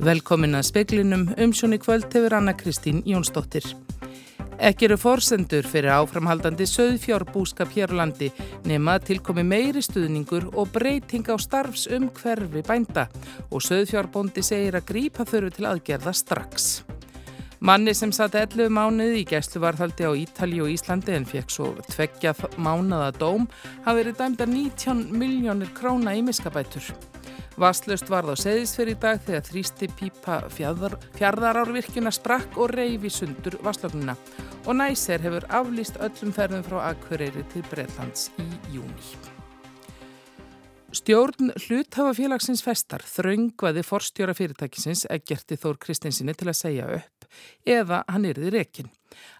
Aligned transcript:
Velkomin 0.00 0.56
að 0.56 0.62
speklinum 0.64 1.26
umsjónu 1.36 1.76
kvöld 1.76 2.06
hefur 2.08 2.32
Anna 2.32 2.54
Kristín 2.56 3.02
Jónsdóttir. 3.04 3.66
Ekki 4.56 4.86
eru 4.86 4.96
forsendur 4.96 5.66
fyrir 5.68 5.92
áframhaldandi 5.92 6.64
söðfjárbúskap 6.68 7.68
hér 7.74 7.92
á 7.92 8.00
landi 8.00 8.30
nema 8.64 8.94
tilkomi 9.04 9.44
meiri 9.44 9.82
stuðningur 9.84 10.46
og 10.54 10.72
breyting 10.72 11.28
á 11.28 11.36
starfs 11.36 11.84
um 11.92 12.08
hverfi 12.16 12.64
bænda 12.64 13.10
og 13.50 13.60
söðfjárbóndi 13.60 14.40
segir 14.40 14.80
að 14.80 14.88
grípa 14.88 15.28
þurfu 15.28 15.52
til 15.58 15.68
aðgerða 15.68 16.16
strax. 16.16 16.70
Manni 17.60 17.92
sem 17.92 18.08
satt 18.08 18.40
11 18.40 18.72
mánuði 18.72 19.20
í 19.20 19.28
gæsluvarðhaldi 19.28 20.08
á 20.08 20.16
Ítali 20.16 20.64
og 20.64 20.72
Íslandi 20.72 21.12
en 21.12 21.28
fekk 21.28 21.52
svo 21.52 21.74
tveggja 21.92 22.32
mánuða 22.56 23.12
dóm 23.20 23.44
hafi 23.84 24.00
verið 24.00 24.20
dæmda 24.24 24.48
19 24.48 25.10
miljónir 25.12 25.76
króna 25.76 26.16
í 26.16 26.24
miskabætur. 26.24 26.88
Vastlust 27.60 28.08
varð 28.08 28.32
á 28.32 28.36
seðisfer 28.40 28.88
í 28.88 28.94
dag 28.96 29.18
þegar 29.20 29.42
þrýsti 29.44 29.88
pípa 29.98 30.38
fjardarárvirkjuna 30.54 32.12
sprakk 32.14 32.56
og 32.56 32.72
reyfi 32.72 33.10
sundur 33.12 33.58
vastlögnuna 33.60 34.14
og 34.64 34.78
næser 34.78 35.20
hefur 35.20 35.44
aflýst 35.58 35.98
öllum 36.00 36.32
ferðum 36.32 36.64
frá 36.64 36.78
Akureyri 36.86 37.44
til 37.52 37.64
Breitlands 37.68 38.30
í 38.40 38.46
júni. 38.72 39.04
Stjórn 40.96 41.52
hlutafafélagsins 41.66 42.64
festar 42.64 43.04
þraungvaði 43.04 43.84
forstjóra 43.84 44.32
fyrirtækisins 44.34 45.04
Eggerti 45.12 45.60
Þór 45.60 45.76
Kristinsinni 45.84 46.32
til 46.34 46.48
að 46.48 46.58
segja 46.62 46.88
upp 46.96 47.28
eða 47.68 48.00
hann 48.08 48.24
yrði 48.32 48.54
rekin. 48.56 48.88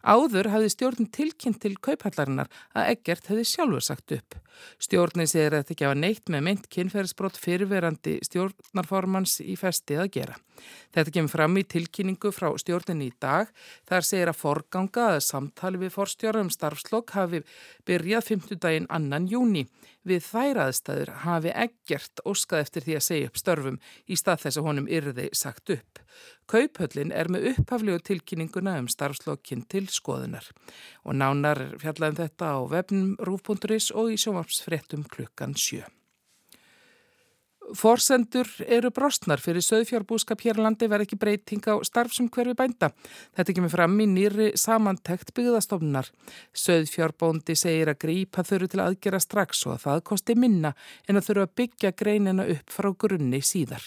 Áður 0.03 0.51
hafði 0.55 0.71
stjórn 0.75 1.11
tilkynnt 1.15 1.61
til 1.63 1.77
kauphallarinnar 1.77 2.51
að 2.75 2.93
Eggert 2.95 3.31
hefði 3.31 3.47
sjálfur 3.49 3.85
sagt 3.85 4.15
upp. 4.17 4.39
Stjórnin 4.83 5.29
segir 5.31 5.55
að 5.55 5.63
þetta 5.63 5.75
ekki 5.75 5.87
hafa 5.87 5.99
neitt 5.99 6.31
með 6.33 6.47
meint 6.47 6.69
kynferðsbrott 6.73 7.39
fyrirverandi 7.41 8.19
stjórnarformans 8.27 9.39
í 9.45 9.57
festið 9.61 10.05
að 10.05 10.11
gera. 10.17 10.39
Þetta 10.95 11.15
kemur 11.15 11.33
fram 11.33 11.57
í 11.57 11.65
tilkynningu 11.65 12.33
frá 12.35 12.51
stjórninni 12.61 13.09
í 13.09 13.15
dag. 13.23 13.49
Þar 13.89 14.07
segir 14.07 14.33
að 14.33 14.41
forganga 14.41 15.07
að 15.15 15.23
samtali 15.25 15.81
við 15.81 15.95
forstjóra 15.95 16.43
um 16.45 16.51
starfslokk 16.53 17.15
hafi 17.17 17.43
byrjað 17.89 18.27
50 18.33 18.61
daginn 18.61 18.91
annan 18.93 19.29
júni. 19.31 19.67
Við 20.05 20.25
þær 20.27 20.63
aðstæður 20.67 21.15
hafi 21.25 21.55
Eggert 21.65 22.23
óskað 22.25 22.67
eftir 22.67 22.87
því 22.87 22.99
að 22.99 23.07
segja 23.07 23.31
upp 23.31 23.41
störfum 23.41 23.81
í 24.09 24.17
stað 24.17 24.45
þess 24.45 24.61
að 24.61 24.69
honum 24.69 24.89
yrði 24.89 25.29
sagt 25.37 25.73
upp. 25.77 26.01
Kauphöllin 26.51 27.13
er 27.15 27.31
með 27.31 27.53
upphaflegu 27.53 28.01
tilkynninguna 28.09 28.79
um 28.81 28.89
starfslokkin 28.91 29.60
til 29.69 29.87
skoðunar 29.91 30.51
og 31.05 31.17
nánar 31.21 31.63
fjallaðum 31.81 32.21
þetta 32.23 32.53
á 32.55 32.59
webnum 32.71 33.17
rúf.is 33.21 33.91
og 33.93 34.13
í 34.15 34.21
sjómapsfrettum 34.21 35.09
klukkan 35.11 35.57
sjö. 35.59 35.85
Forsendur 37.77 38.49
eru 38.67 38.91
brostnar 38.91 39.39
fyrir 39.43 39.63
söðfjárbúskap 39.63 40.43
hér 40.43 40.59
á 40.59 40.65
landi 40.67 40.89
verð 40.91 41.07
ekki 41.07 41.19
breyting 41.21 41.63
á 41.71 41.79
starfsum 41.87 42.27
hverfi 42.33 42.57
bænda. 42.59 42.91
Þetta 43.37 43.55
kemur 43.55 43.73
fram 43.75 43.95
í 44.03 44.09
nýri 44.11 44.51
samantekt 44.59 45.31
byggðastofnunar. 45.37 46.11
Söðfjárbóndi 46.51 47.55
segir 47.59 47.93
að 47.93 48.01
grípa 48.07 48.47
þurru 48.47 48.71
til 48.71 48.83
aðgera 48.83 49.23
strax 49.23 49.67
og 49.69 49.77
að 49.77 49.83
það 49.87 50.05
kosti 50.11 50.39
minna 50.39 50.75
en 51.07 51.21
að 51.21 51.31
þurru 51.31 51.47
að 51.47 51.57
byggja 51.63 51.97
greinina 52.03 52.49
upp 52.57 52.75
frá 52.75 52.91
grunni 52.91 53.43
síðar. 53.45 53.85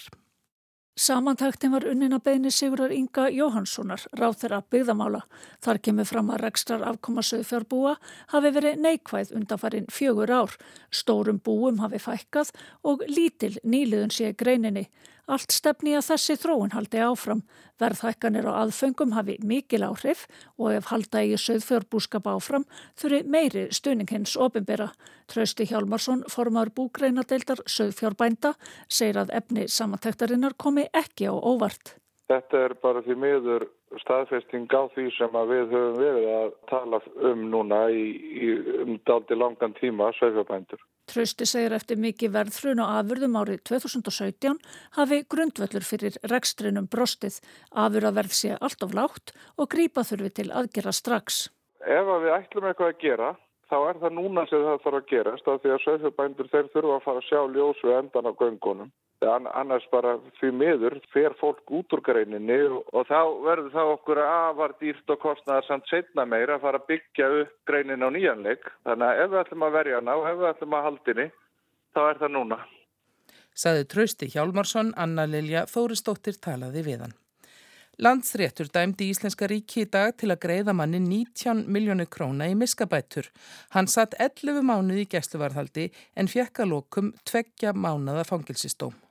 Samantaktin 0.96 1.72
var 1.72 1.84
unnina 1.90 2.20
beini 2.22 2.50
Sigurar 2.54 2.92
Inga 2.94 3.24
Jóhanssonar, 3.34 4.04
ráð 4.14 4.36
þeirra 4.44 4.60
byggðamála. 4.70 5.24
Þar 5.66 5.80
kemur 5.82 6.06
fram 6.06 6.28
að 6.30 6.44
rekstrar 6.44 6.84
afkoma 6.86 7.24
sögfjárbúa 7.26 7.96
hafi 8.30 8.52
verið 8.54 8.78
neikvæð 8.84 9.32
undanfarinn 9.34 9.88
fjögur 9.90 10.30
ár. 10.30 10.54
Stórum 10.94 11.40
búum 11.42 11.82
hafi 11.82 11.98
fækkað 11.98 12.54
og 12.86 13.02
lítil 13.10 13.56
nýliðun 13.66 14.14
sé 14.14 14.30
greininni. 14.38 14.86
Allt 15.24 15.54
stefni 15.56 15.94
að 15.96 16.10
þessi 16.10 16.34
þróun 16.36 16.74
haldi 16.74 17.00
áfram. 17.00 17.40
Verðhækkanir 17.80 18.44
og 18.50 18.58
aðfengum 18.60 19.14
hafi 19.16 19.38
mikil 19.42 19.82
áhrif 19.86 20.26
og 20.60 20.74
ef 20.76 20.90
halda 20.92 21.22
í 21.24 21.32
söðfjörbúskap 21.40 22.28
áfram 22.28 22.66
þurfi 23.00 23.22
meiri 23.24 23.64
stuðning 23.72 24.12
hins 24.12 24.36
ofinbera. 24.36 24.90
Trausti 25.32 25.66
Hjálmarsson, 25.70 26.26
formar 26.28 26.70
búgreinadeildar 26.76 27.64
söðfjörbænda, 27.64 28.52
segir 28.86 29.22
að 29.24 29.32
efni 29.40 29.66
samantektarinnar 29.66 30.58
komi 30.60 30.86
ekki 30.92 31.32
á 31.32 31.34
óvart. 31.34 31.96
Þetta 32.28 32.60
er 32.68 32.74
bara 32.84 33.02
því 33.04 33.16
miður 33.20 33.66
staðfesting 34.04 34.68
á 34.72 34.84
því 34.92 35.10
sem 35.16 35.38
við 35.50 35.72
höfum 35.72 35.98
verið 35.98 36.28
að 36.36 36.54
tala 36.68 37.00
um 37.30 37.48
núna 37.52 37.86
í, 37.92 38.04
í 38.44 38.52
um 38.84 38.98
daldi 39.08 39.36
langan 39.40 39.76
tíma 39.80 40.12
söðfjörbændur. 40.20 40.80
Trausti 41.10 41.46
segir 41.46 41.74
eftir 41.76 41.98
mikið 42.00 42.32
verðfrun 42.32 42.80
og 42.80 42.92
afurðum 42.98 43.36
árið 43.36 43.60
2017 43.68 44.56
hafi 44.96 45.18
grundvöldur 45.28 45.84
fyrir 45.84 46.16
rekstrinum 46.32 46.88
brostið, 46.88 47.40
afurðaverð 47.70 48.36
sé 48.38 48.54
allt 48.56 48.86
of 48.86 48.94
lágt 48.96 49.34
og 49.58 49.68
grípa 49.74 50.06
þurfi 50.08 50.32
til 50.40 50.48
aðgera 50.52 50.94
strax. 50.96 51.48
Ef 51.84 52.08
við 52.08 52.30
ætlum 52.32 52.70
eitthvað 52.70 52.94
að 52.94 53.02
gera, 53.04 53.30
þá 53.70 53.76
er 53.90 54.02
það 54.02 54.18
núna 54.18 54.44
sem 54.50 54.66
það 54.66 54.82
þarf 54.84 55.00
að 55.00 55.08
gerast 55.12 55.48
af 55.48 55.62
því 55.62 55.72
að 55.74 55.82
söðfjörbændur 55.86 56.52
þeir 56.52 56.70
þurfa 56.74 56.98
að 56.98 57.06
fara 57.06 57.22
að 57.22 57.28
sjá 57.30 57.40
ljósu 57.56 57.96
endan 57.98 58.30
á 58.30 58.32
göngunum 58.40 58.92
annars 59.24 59.86
bara 59.92 60.18
því 60.40 60.50
miður 60.52 60.98
fer 61.12 61.34
fólk 61.40 61.70
út 61.70 61.92
úr 61.96 62.02
greininni 62.04 62.58
og 62.68 63.06
þá 63.08 63.20
verður 63.44 63.72
það 63.72 63.92
okkur 63.94 64.20
afar 64.24 64.74
dýrt 64.80 65.10
og 65.10 65.20
kostnaðar 65.22 65.66
samt 65.68 65.88
setna 65.88 66.26
meira 66.26 66.58
að 66.58 66.64
fara 66.66 66.80
að 66.82 66.88
byggja 66.92 67.30
upp 67.40 67.54
greinin 67.68 68.04
á 68.04 68.08
nýjanleik 68.10 68.68
þannig 68.84 69.08
að 69.08 69.24
ef 69.24 69.30
við 69.30 69.40
ætlum 69.42 69.66
að 69.66 69.76
verja 69.78 70.00
hana 70.00 70.16
og 70.20 70.28
ef 70.28 70.38
við 70.38 70.50
ætlum 70.50 70.76
að 70.76 70.86
haldinni 70.88 71.28
þá 71.94 72.00
er 72.04 72.22
það 72.22 72.34
núna. 72.36 72.60
Saði 73.54 73.84
Trausti 73.86 74.30
Hjálmarsson, 74.32 74.94
Anna 74.98 75.28
Lilja 75.30 75.64
Þóristóttir 75.70 76.40
talaði 76.42 76.82
við 76.82 77.04
hann. 77.06 77.14
Landsréttur 78.02 78.66
dæmdi 78.74 79.06
Íslenska 79.12 79.46
ríki 79.46 79.84
í 79.84 79.90
dag 79.90 80.16
til 80.18 80.32
að 80.34 80.40
greiða 80.42 80.74
manni 80.74 80.98
19 80.98 81.62
miljónu 81.70 82.08
króna 82.10 82.48
í 82.50 82.56
miskabætur. 82.58 83.28
Hann 83.70 83.86
satt 83.86 84.16
11 84.18 84.66
mánuði 84.66 85.06
í 85.06 85.10
gæsluvarðhaldi 85.14 85.86
en 86.18 86.30
fjekka 86.30 86.66
lókum 86.66 87.12
tveggja 87.22 87.70
mánuða 87.70 88.26
fangilsistóm. 88.26 89.03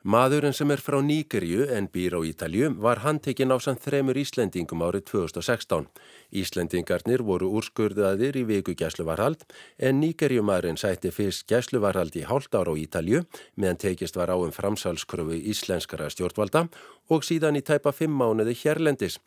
Maðurinn 0.00 0.54
sem 0.56 0.70
er 0.72 0.80
frá 0.80 0.96
Nýgerju 1.04 1.66
en 1.76 1.84
býr 1.92 2.14
á 2.16 2.24
Ítalju 2.24 2.70
var 2.80 3.02
handtekinn 3.04 3.52
á 3.52 3.60
samt 3.60 3.82
þremur 3.84 4.16
Íslendingum 4.16 4.80
árið 4.80 5.04
2016. 5.10 5.84
Íslendingarnir 6.32 7.20
voru 7.20 7.50
úrskurðaðir 7.60 8.38
í 8.40 8.46
viku 8.48 8.72
gæsluvarhald 8.72 9.44
en 9.76 10.00
Nýgerjumadurinn 10.00 10.80
sætti 10.80 11.12
fyrst 11.12 11.44
gæsluvarhald 11.52 12.16
í 12.16 12.24
hálft 12.24 12.56
ára 12.56 12.72
á 12.72 12.80
Ítalju 12.80 13.26
meðan 13.60 13.82
tekist 13.84 14.16
var 14.16 14.32
á 14.32 14.40
um 14.40 14.48
framsalskröfu 14.48 15.36
íslenskara 15.36 16.08
stjórnvalda 16.08 16.70
og 17.12 17.20
síðan 17.20 17.60
í 17.60 17.60
tæpa 17.60 17.92
fimm 17.92 18.16
mánuði 18.16 18.56
hérlendis. 18.64 19.20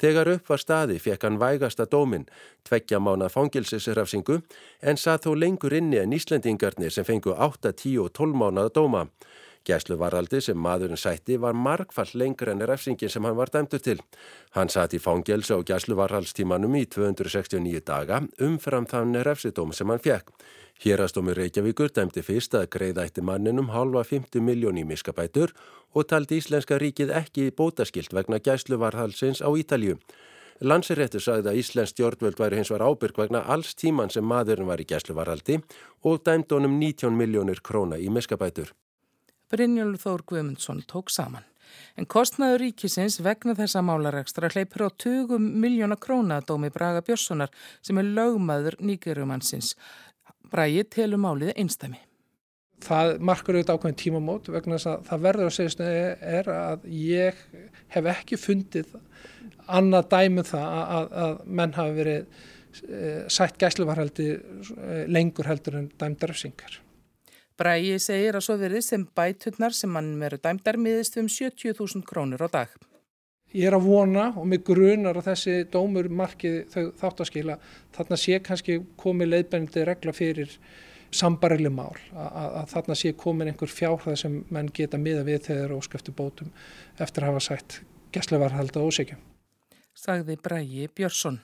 Þegar 0.00 0.38
upp 0.38 0.48
var 0.48 0.58
staði 0.58 1.02
fekk 1.04 1.28
hann 1.28 1.36
vægasta 1.36 1.84
dómin, 1.84 2.24
tveggja 2.64 2.96
mána 2.96 3.28
fangilsisrafsingu 3.28 4.40
en 4.80 4.96
sað 4.96 5.28
þó 5.28 5.32
lengur 5.36 5.76
inni 5.76 6.00
en 6.00 6.16
Íslendingarnir 6.16 6.96
sem 6.96 7.04
fengu 7.04 7.36
8, 7.36 7.76
10 7.76 8.06
og 8.08 8.14
12 8.16 8.40
mánaða 8.40 8.72
dóma. 8.80 9.10
Gæsluvaraldi 9.64 10.42
sem 10.44 10.58
maðurinn 10.60 11.00
sætti 11.00 11.38
var 11.40 11.56
margfall 11.56 12.10
lengur 12.20 12.50
enn 12.52 12.64
refsingin 12.68 13.08
sem 13.08 13.24
hann 13.24 13.36
var 13.38 13.48
dæmtur 13.52 13.80
til. 13.80 14.02
Hann 14.52 14.68
satt 14.68 14.92
í 14.92 15.00
fangelsi 15.00 15.56
á 15.56 15.64
gæsluvaraldstímanum 15.70 16.76
í 16.76 16.84
269 16.84 17.80
daga 17.88 18.20
umfram 18.44 18.84
þann 18.90 19.16
refsidóm 19.24 19.72
sem 19.72 19.88
hann 19.88 20.04
fekk. 20.04 20.34
Hérastómi 20.84 21.32
Reykjavíkur 21.38 21.94
dæmti 21.96 22.20
fyrst 22.26 22.58
að 22.58 22.68
greiðætti 22.76 23.24
manninum 23.24 23.72
halva 23.72 24.04
50 24.04 24.44
miljón 24.44 24.76
í 24.76 24.84
miskabætur 24.84 25.54
og 25.94 26.08
taldi 26.12 26.42
Íslenska 26.42 26.76
ríkið 26.82 27.14
ekki 27.22 27.48
bótaskilt 27.56 28.12
vegna 28.12 28.42
gæsluvarhalsins 28.44 29.40
á 29.40 29.48
Ítalju. 29.48 29.96
Lansiréttur 30.60 31.24
sagði 31.24 31.54
að 31.54 31.60
Íslensk 31.64 31.96
stjórnvöld 31.96 32.38
væri 32.38 32.60
hins 32.60 32.70
var 32.74 32.84
ábyrg 32.84 33.16
vegna 33.16 33.46
alls 33.48 33.72
tíman 33.74 34.12
sem 34.12 34.28
maðurinn 34.28 34.68
var 34.68 34.82
í 34.82 34.86
gæsluvarhaldi 34.92 35.62
og 36.04 36.22
dæmdi 36.26 36.54
honum 36.54 36.78
19 36.78 37.16
miljónir 37.16 37.64
króna 37.64 37.96
í 37.96 38.12
miskabætur. 38.12 38.74
Brynjólf 39.54 40.02
Þór 40.02 40.24
Guðmundsson 40.26 40.80
tók 40.90 41.12
saman. 41.14 41.44
En 41.94 42.08
kostnaður 42.10 42.64
ríkisins 42.64 43.20
vegna 43.22 43.54
þessa 43.54 43.84
málarekstra 43.86 44.50
hleypur 44.50 44.88
á 44.88 44.90
20 44.98 45.38
miljóna 45.38 45.94
króna 46.00 46.40
að 46.40 46.48
dómi 46.48 46.72
Braga 46.74 47.04
Björnssonar 47.06 47.52
sem 47.78 48.00
er 48.02 48.08
lögmaður 48.16 48.76
nýgerumannsins. 48.82 49.76
Bragi 50.50 50.82
telur 50.90 51.22
málið 51.22 51.54
einstæmi. 51.54 52.00
Það 52.84 53.14
markur 53.22 53.56
auðvitað 53.56 53.78
ákveðin 53.78 54.00
tímamót 54.02 54.50
vegna 54.52 54.76
þess 54.76 54.90
að 54.90 55.06
það 55.08 55.24
verður 55.28 55.50
að 55.50 55.56
segja 55.56 55.90
er 56.34 56.50
að 56.52 56.88
ég 56.90 57.44
hef 57.94 58.10
ekki 58.10 58.40
fundið 58.42 58.96
annað 59.78 60.10
dæmið 60.16 60.42
um 60.42 60.50
það 60.50 60.80
að, 60.98 61.12
að 61.24 61.36
menn 61.60 61.76
hafi 61.78 61.94
verið 62.00 62.40
eh, 62.90 63.20
sætt 63.32 63.60
gæsluvarhaldi 63.62 64.32
eh, 64.34 65.04
lengur 65.06 65.48
heldur 65.48 65.78
en 65.78 65.92
dæmdaröfsingar. 66.02 66.80
Bræi 67.58 67.98
segir 68.02 68.34
að 68.34 68.46
svo 68.48 68.56
verið 68.58 68.82
sem 68.82 69.04
bæturnar 69.14 69.74
sem 69.76 69.94
hann 69.94 70.14
veru 70.18 70.40
dæmdar 70.42 70.78
miðist 70.80 71.20
um 71.20 71.28
70.000 71.30 72.02
krónur 72.08 72.42
á 72.42 72.48
dag. 72.50 72.72
Ég 73.54 73.68
er 73.68 73.76
að 73.76 73.86
vona 73.86 74.24
og 74.34 74.48
mig 74.50 74.64
grunar 74.66 75.14
að 75.20 75.28
þessi 75.28 75.52
dómur 75.70 76.08
markið 76.10 76.56
þau 76.72 76.88
þáttaskila 76.98 77.58
þarna 77.94 78.18
sé 78.18 78.40
kannski 78.42 78.80
komið 78.98 79.30
leiðbennandi 79.30 79.86
regla 79.86 80.14
fyrir 80.16 80.56
sambarileg 81.14 81.70
mál 81.70 81.94
að, 82.10 82.58
að 82.58 82.66
þarna 82.72 82.98
sé 82.98 83.14
komin 83.14 83.52
einhver 83.52 83.70
fjárhæð 83.70 84.18
sem 84.24 84.40
menn 84.50 84.72
geta 84.74 84.98
miða 84.98 85.22
við 85.28 85.44
þegar 85.46 85.76
óskæftu 85.78 86.16
bótum 86.18 86.50
eftir 86.98 87.22
að 87.22 87.36
hafa 87.36 87.46
sætt 87.52 87.80
gæslevarhalda 88.14 88.82
ósíkjum. 88.82 89.22
Sagði 89.94 90.40
Brægi 90.42 90.90
Björnsson. 90.90 91.38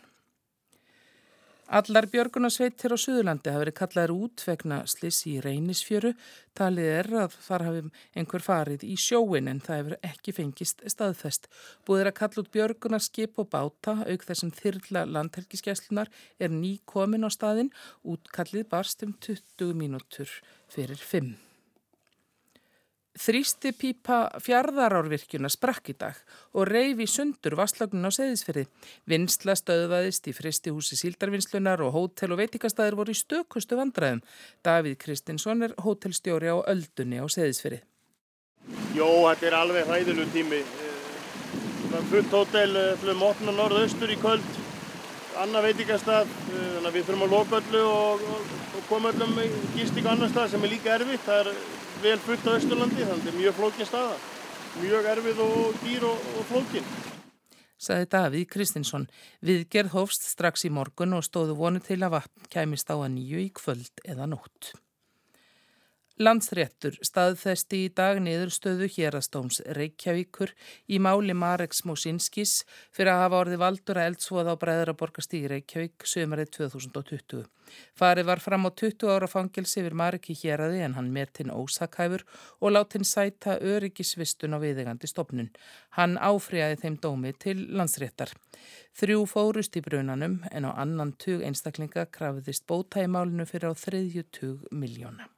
Allar 1.70 2.08
björgunarsveitir 2.10 2.90
á 2.90 2.98
Suðurlandi 2.98 3.52
hafi 3.54 3.62
verið 3.62 3.74
kallaður 3.78 4.12
út 4.24 4.42
vegna 4.42 4.80
slissi 4.90 5.36
í 5.36 5.42
reynisfjöru. 5.44 6.16
Talið 6.58 6.88
er 6.96 7.08
að 7.20 7.36
þar 7.44 7.64
hafi 7.68 7.82
einhver 8.18 8.42
farið 8.42 8.86
í 8.88 8.96
sjóin 8.98 9.46
en 9.52 9.60
það 9.62 9.78
hefur 9.78 10.08
ekki 10.08 10.34
fengist 10.34 10.82
staðfest. 10.90 11.46
Búðir 11.86 12.10
að 12.10 12.16
kalla 12.18 12.42
út 12.42 12.50
björgunarskip 12.56 13.38
og 13.38 13.52
báta 13.52 13.94
auk 14.02 14.24
þessum 14.26 14.50
þyrla 14.56 15.04
landhelgiskeslunar 15.14 16.10
er 16.42 16.50
ný 16.50 16.72
komin 16.90 17.22
á 17.22 17.30
staðin. 17.30 17.70
Útkallið 18.02 18.66
barst 18.74 19.06
um 19.06 19.14
20 19.22 19.70
mínútur 19.78 20.34
fyrir 20.74 20.98
5. 20.98 21.49
Þrýsti 23.20 23.74
pípa 23.76 24.18
fjardarárvirkjuna 24.40 25.50
sprakk 25.52 25.90
í 25.92 25.94
dag 26.00 26.16
og 26.56 26.64
reyfi 26.70 27.04
sundur 27.10 27.52
vasslögnin 27.58 28.08
á 28.08 28.12
seðisferði. 28.16 28.62
Vinsla 29.04 29.52
stöðvaðist 29.58 30.30
í 30.30 30.32
fristi 30.32 30.72
húsi 30.72 30.96
síldarvinslunar 30.96 31.82
og 31.84 31.92
hótel 31.98 32.32
og 32.32 32.40
veitikastæðir 32.40 32.96
voru 32.96 33.12
í 33.12 33.18
stökustu 33.18 33.76
vandræðum. 33.76 34.22
Davíð 34.64 34.96
Kristinsson 35.02 35.66
er 35.66 35.74
hótelstjóri 35.84 36.48
á 36.48 36.64
Öldunni 36.72 37.20
á 37.20 37.28
seðisferði. 37.28 37.82
Jó, 38.96 39.10
þetta 39.28 39.46
er 39.50 39.58
alveg 39.58 39.90
hræðilu 39.90 40.26
tími. 40.32 40.62
Það 41.90 41.98
er 41.98 42.08
fullt 42.14 42.38
hótel, 42.38 42.72
eh, 42.76 42.96
flum 43.02 43.26
8. 43.28 43.52
norðaustur 43.52 44.14
í 44.14 44.16
kvöld, 44.22 44.48
annar 45.42 45.66
veitikastæð, 45.68 46.24
eh, 46.24 46.56
þannig 46.56 46.88
að 46.88 46.96
við 46.96 47.04
þurfum 47.04 47.26
að 47.28 47.36
loka 47.36 47.60
öllu 47.60 47.84
og, 47.84 48.24
og, 48.32 48.56
og 48.78 48.88
koma 48.88 49.12
öllum 49.12 49.36
í 49.44 49.48
gístíku 49.76 50.08
annar 50.08 50.32
stað 50.32 50.50
sem 50.54 50.64
er 50.64 50.72
líka 50.72 50.96
erfitt. 50.96 51.28
Það 51.28 51.44
er 51.44 51.52
vel 52.02 52.18
fullt 52.24 52.46
á 52.48 52.56
Östurlandi 52.56 53.06
þannig 53.06 53.30
að 53.32 53.38
mjög 53.38 53.56
flókin 53.58 53.88
staða. 53.88 54.18
Mjög 54.80 55.08
erfið 55.12 55.40
og 55.44 55.80
dýr 55.84 56.06
og, 56.08 56.28
og 56.38 56.46
flókin. 56.50 56.92
Saði 57.80 58.10
Davíð 58.12 58.46
Kristinsson. 58.52 59.08
Viðgerð 59.44 59.96
hófst 59.96 60.28
strax 60.28 60.66
í 60.68 60.72
morgun 60.72 61.16
og 61.16 61.24
stóðu 61.26 61.56
vonu 61.58 61.80
til 61.84 62.02
að 62.02 62.18
vatn 62.18 62.52
kæmist 62.52 62.92
á 62.92 62.96
að 62.96 63.12
nýju 63.16 63.42
í 63.46 63.50
kvöld 63.56 64.04
eða 64.04 64.28
nótt 64.30 64.74
Landsréttur 66.20 66.98
staðfesti 67.00 67.78
í 67.86 67.92
dag 67.96 68.18
niðurstöðu 68.20 68.90
hérastóms 68.92 69.62
Reykjavíkur 69.72 70.50
í 70.92 70.98
máli 71.00 71.32
Mareks 71.32 71.80
Mosinskis 71.88 72.58
fyrir 72.92 73.14
að 73.14 73.20
hafa 73.22 73.38
orði 73.38 73.58
valdur 73.62 74.00
að 74.02 74.08
eldsvoða 74.10 74.52
á 74.52 74.60
Bræðaraborgastígi 74.60 75.48
Reykjavík 75.48 76.04
sömarið 76.04 76.52
2020. 76.58 77.48
Farið 77.96 78.28
var 78.28 78.44
fram 78.44 78.68
á 78.68 78.70
20 78.82 79.14
ára 79.14 79.30
fangils 79.32 79.72
yfir 79.80 79.96
Mareki 79.96 80.36
héræði 80.42 80.84
en 80.84 80.98
hann 80.98 81.10
metinn 81.16 81.54
ósakæfur 81.56 82.26
og 82.60 82.76
látt 82.76 82.98
hinn 82.98 83.08
sæta 83.08 83.56
öryggisvistun 83.56 84.52
á 84.52 84.58
viðegandi 84.60 85.08
stopnun. 85.08 85.48
Hann 85.96 86.20
áfriðaði 86.20 86.82
þeim 86.84 87.00
dómi 87.00 87.32
til 87.32 87.64
landsréttar. 87.72 88.36
Þrjú 88.92 89.24
fórust 89.24 89.80
í 89.80 89.86
brunanum 89.88 90.42
en 90.52 90.68
á 90.68 90.76
annan 90.76 91.16
tug 91.16 91.40
einstaklinga 91.40 92.10
krafiðist 92.12 92.68
bóta 92.68 93.00
í 93.00 93.08
málinu 93.08 93.48
fyrir 93.48 93.72
á 93.72 93.74
þriðju 93.88 94.28
tug 94.36 94.66
miljóna. 94.68 95.32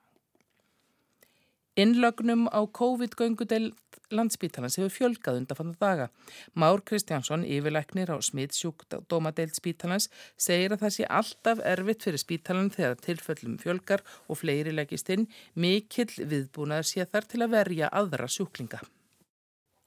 Innlögnum 1.74 2.50
á 2.52 2.60
COVID-göngudel 2.68 3.70
landsbítalans 4.12 4.74
hefur 4.76 4.92
fjölgað 4.92 5.38
undan 5.40 5.56
fann 5.56 5.70
daga. 5.80 6.10
Már 6.52 6.82
Kristjánsson, 6.84 7.46
yfirleiknir 7.48 8.12
á 8.12 8.20
smittsjúkdómadeild 8.20 9.56
spítalans, 9.56 10.10
segir 10.36 10.74
að 10.74 10.84
það 10.84 10.94
sé 10.98 11.08
alltaf 11.08 11.62
erfitt 11.64 12.04
fyrir 12.04 12.20
spítalan 12.20 12.68
þegar 12.76 13.00
tilföllum 13.06 13.56
fjölgar 13.62 14.04
og 14.28 14.42
fleiri 14.42 14.76
leggist 14.76 15.08
inn, 15.16 15.30
mikill 15.56 16.12
viðbúnaðar 16.12 16.90
sé 16.92 17.08
þar 17.08 17.30
til 17.32 17.40
að 17.40 17.54
verja 17.56 17.88
aðra 17.88 18.28
sjúklinga. 18.28 18.84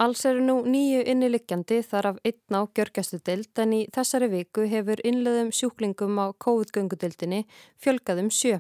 Alls 0.02 0.26
eru 0.26 0.42
nú 0.42 0.58
nýju 0.66 1.06
inniliggjandi 1.08 1.84
þar 1.86 2.16
af 2.16 2.18
einn 2.26 2.58
á 2.58 2.66
gjörgjastu 2.66 3.22
deild 3.22 3.62
en 3.62 3.78
í 3.78 3.86
þessari 3.94 4.28
viku 4.34 4.66
hefur 4.68 5.00
innleðum 5.06 5.54
sjúklingum 5.54 6.18
á 6.18 6.34
COVID-göngudeildinni 6.34 7.46
fjölgaðum 7.78 8.34
sjö. 8.34 8.58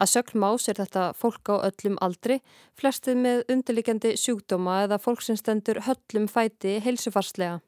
Að 0.00 0.12
sögn 0.14 0.40
más 0.40 0.68
er 0.68 0.78
þetta 0.80 1.10
fólk 1.18 1.50
á 1.52 1.68
öllum 1.68 1.98
aldri, 2.00 2.40
flestið 2.78 3.20
með 3.26 3.42
undirlikjandi 3.52 4.14
sjúkdóma 4.16 4.82
eða 4.86 4.98
fólk 5.02 5.20
sem 5.22 5.36
stendur 5.36 5.82
höllum 5.88 6.30
fæti 6.32 6.78
heilsufarslega. 6.80 7.60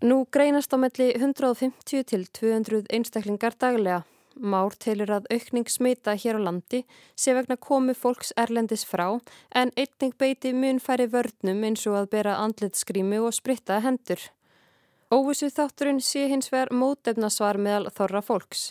Nú 0.00 0.24
greinast 0.32 0.72
á 0.72 0.78
melli 0.80 1.10
150 1.12 2.06
til 2.08 2.24
200 2.32 2.86
einstaklingar 2.88 3.58
daglega. 3.58 4.04
Már 4.40 4.72
telur 4.78 5.10
að 5.10 5.26
aukning 5.34 5.68
smita 5.68 6.14
hér 6.14 6.38
á 6.38 6.46
landi 6.46 6.84
sé 7.18 7.34
vegna 7.36 7.58
komu 7.60 7.92
fólks 7.98 8.30
erlendis 8.38 8.86
frá 8.86 9.18
en 9.52 9.72
einning 9.76 10.14
beiti 10.16 10.54
mun 10.54 10.78
færi 10.80 11.10
vörnum 11.10 11.64
eins 11.66 11.82
og 11.90 11.98
að 11.98 12.10
bera 12.14 12.38
andlitskrími 12.40 13.18
og 13.20 13.34
spritta 13.36 13.82
hendur. 13.84 14.22
Óvissu 15.10 15.50
þátturinn 15.50 16.00
sé 16.00 16.28
hins 16.30 16.48
vegar 16.52 16.70
mótefnasvar 16.70 17.58
meðal 17.58 17.90
þorra 17.90 18.22
fólks. 18.22 18.70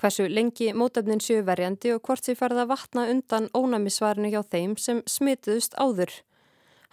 Hversu 0.00 0.26
lengi 0.28 0.72
mótefnin 0.74 1.22
séu 1.22 1.44
verjandi 1.46 1.92
og 1.94 2.02
hvort 2.02 2.26
því 2.26 2.34
farið 2.40 2.62
að 2.64 2.70
vatna 2.72 3.06
undan 3.12 3.50
ónæmisvarinu 3.54 4.32
hjá 4.32 4.42
þeim 4.42 4.76
sem 4.80 5.02
smituðust 5.06 5.76
áður. 5.78 6.10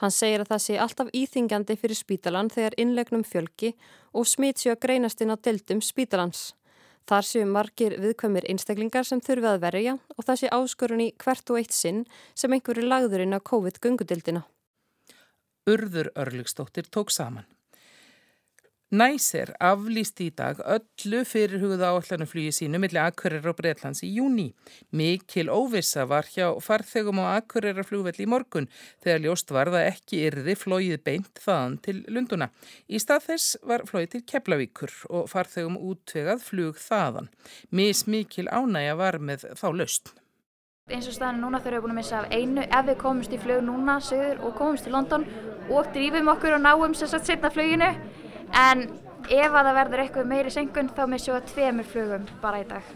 Hann 0.01 0.13
segir 0.13 0.41
að 0.41 0.51
það 0.53 0.61
sé 0.65 0.77
alltaf 0.81 1.09
íþingjandi 1.17 1.77
fyrir 1.77 1.97
spítalan 1.97 2.49
þegar 2.49 2.77
innlegnum 2.81 3.23
fjölki 3.25 3.73
og 4.17 4.29
smit 4.29 4.61
séu 4.61 4.73
að 4.73 4.81
greinast 4.85 5.21
inn 5.21 5.33
á 5.33 5.37
deildum 5.37 5.81
spítalans. 5.85 6.51
Þar 7.09 7.25
séu 7.25 7.45
margir 7.49 7.97
viðkvæmir 8.01 8.45
einstaklingar 8.49 9.05
sem 9.05 9.21
þurfið 9.21 9.49
að 9.51 9.63
verja 9.65 9.95
og 10.15 10.25
það 10.25 10.41
sé 10.41 10.51
áskorun 10.53 11.05
í 11.05 11.09
hvert 11.21 11.53
og 11.53 11.61
eitt 11.61 11.73
sinn 11.73 12.03
sem 12.37 12.53
einhverju 12.53 12.85
lagðurinn 12.85 13.37
á 13.37 13.39
COVID-gungudildina. 13.41 14.45
Urður 15.69 16.09
Örlugstóttir 16.17 16.89
tók 16.89 17.13
saman. 17.13 17.45
Næsir 18.91 19.53
aflýst 19.63 20.19
í 20.19 20.25
dag 20.35 20.57
öllu 20.67 21.21
fyrirhugða 21.23 21.93
áallanuflugi 21.93 22.51
sínu 22.51 22.79
millir 22.83 23.05
Akureyrar 23.05 23.53
og 23.53 23.55
Breitlands 23.61 24.01
í 24.03 24.09
júni. 24.17 24.49
Mikil 24.91 25.47
óvissa 25.47 26.03
var 26.11 26.27
hjá 26.27 26.49
farþegum 26.59 27.21
á 27.23 27.39
Akureyrar 27.39 27.87
flugvelli 27.87 28.25
í 28.25 28.27
morgun 28.27 28.67
þegar 28.99 29.23
ljóst 29.23 29.53
var 29.55 29.71
það 29.71 29.87
ekki 29.93 30.19
yrði 30.27 30.57
flóið 30.59 30.97
beint 31.07 31.39
þaðan 31.39 31.77
til 31.87 32.01
Lunduna. 32.11 32.49
Í 32.91 32.99
stað 32.99 33.29
þess 33.29 33.53
var 33.63 33.85
flóið 33.87 34.09
til 34.17 34.21
Keflavíkur 34.27 34.97
og 35.07 35.29
farþegum 35.31 35.79
útvegað 35.79 36.43
flug 36.43 36.81
þaðan. 36.83 37.31
Mis 37.71 38.03
mikil 38.11 38.49
ánægja 38.51 38.97
var 38.99 39.23
með 39.23 39.53
þá 39.55 39.69
löst. 39.71 40.11
Eins 40.91 41.07
og 41.07 41.15
staðan 41.15 41.39
núna 41.39 41.61
þurfum 41.63 41.77
við 41.77 41.85
búin 41.85 41.95
að 41.95 42.01
missa 42.01 42.19
af 42.19 42.33
einu 42.35 42.67
ef 42.67 42.89
við 42.89 42.99
komumst 43.05 43.31
í 43.31 43.39
flug 43.39 43.63
núna 43.63 44.01
sögur 44.03 44.43
og 44.43 44.57
komumst 44.59 44.83
til 44.83 44.91
London 44.91 45.23
og 45.71 45.93
drýfum 45.95 46.33
okkur 46.33 46.57
og 46.57 46.65
náum 46.65 46.91
sérstaklega 46.91 47.29
setna 47.29 47.53
fluginu 47.55 47.93
en 48.57 48.87
ef 49.31 49.53
að 49.53 49.67
það 49.67 49.77
verður 49.79 50.03
eitthvað 50.03 50.31
meiri 50.31 50.53
senkun 50.53 50.91
þá 50.95 51.03
missum 51.09 51.37
við 51.37 51.51
tveimur 51.53 51.89
flugum 51.91 52.25
bara 52.41 52.61
í 52.63 52.67
dag. 52.69 52.95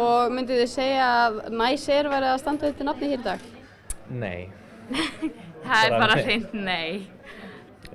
Og 0.00 0.34
myndið 0.34 0.62
þið 0.62 0.70
segja 0.72 1.08
að 1.24 1.40
næs 1.54 1.88
er 1.92 2.10
verið 2.10 2.32
að 2.32 2.40
standa 2.42 2.70
þetta 2.70 2.86
nafni 2.88 3.10
hér 3.12 3.20
í 3.20 3.26
dag? 3.26 3.50
Nei. 4.10 4.40
það 5.66 5.84
er 5.84 5.98
bara 5.98 6.16
hreint 6.20 6.56
nei. 6.56 7.04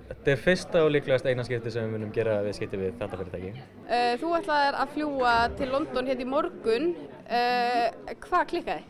Þetta 0.09 0.31
er 0.33 0.39
fyrsta 0.41 0.83
og 0.83 0.93
líklegast 0.93 1.27
eina 1.29 1.45
skipti 1.47 1.71
sem 1.73 1.85
við 1.85 1.95
munum 1.95 2.13
gera 2.13 2.39
við 2.43 2.55
skipti 2.57 2.79
við 2.79 2.95
þetta 2.97 3.09
fyrirtæki. 3.13 3.51
Uh, 3.87 4.13
þú 4.19 4.31
ætlaðir 4.39 4.77
að 4.81 4.95
fljúa 4.95 5.33
til 5.59 5.69
London 5.73 6.09
hérna 6.09 6.25
í 6.25 6.29
morgun. 6.29 6.89
Uh, 7.29 8.15
hvað 8.25 8.47
klikkaði? 8.53 8.87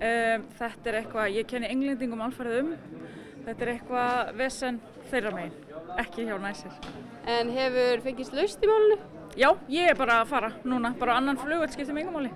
Um, 0.00 0.46
þetta 0.56 0.88
er 0.88 1.00
eitthvað, 1.02 1.34
ég 1.36 1.48
kenni 1.50 1.68
englendingum 1.68 2.22
alfarið 2.24 2.62
um. 2.62 2.70
Þetta 3.44 3.66
er 3.66 3.72
eitthvað 3.74 4.32
vesen 4.38 4.78
þeirra 5.10 5.34
megin, 5.34 5.58
ekki 5.98 6.26
hjá 6.28 6.36
næsir. 6.40 6.76
En 7.26 7.50
hefur 7.54 8.04
fengist 8.04 8.36
laust 8.36 8.62
í 8.62 8.70
málunni? 8.70 9.00
Já, 9.38 9.50
ég 9.70 9.90
er 9.92 9.98
bara 9.98 10.20
að 10.22 10.32
fara 10.32 10.50
núna, 10.66 10.94
bara 10.98 11.18
annan 11.20 11.38
flugveld 11.38 11.74
skiptir 11.74 11.94
mig 11.94 12.06
engamáli. 12.06 12.32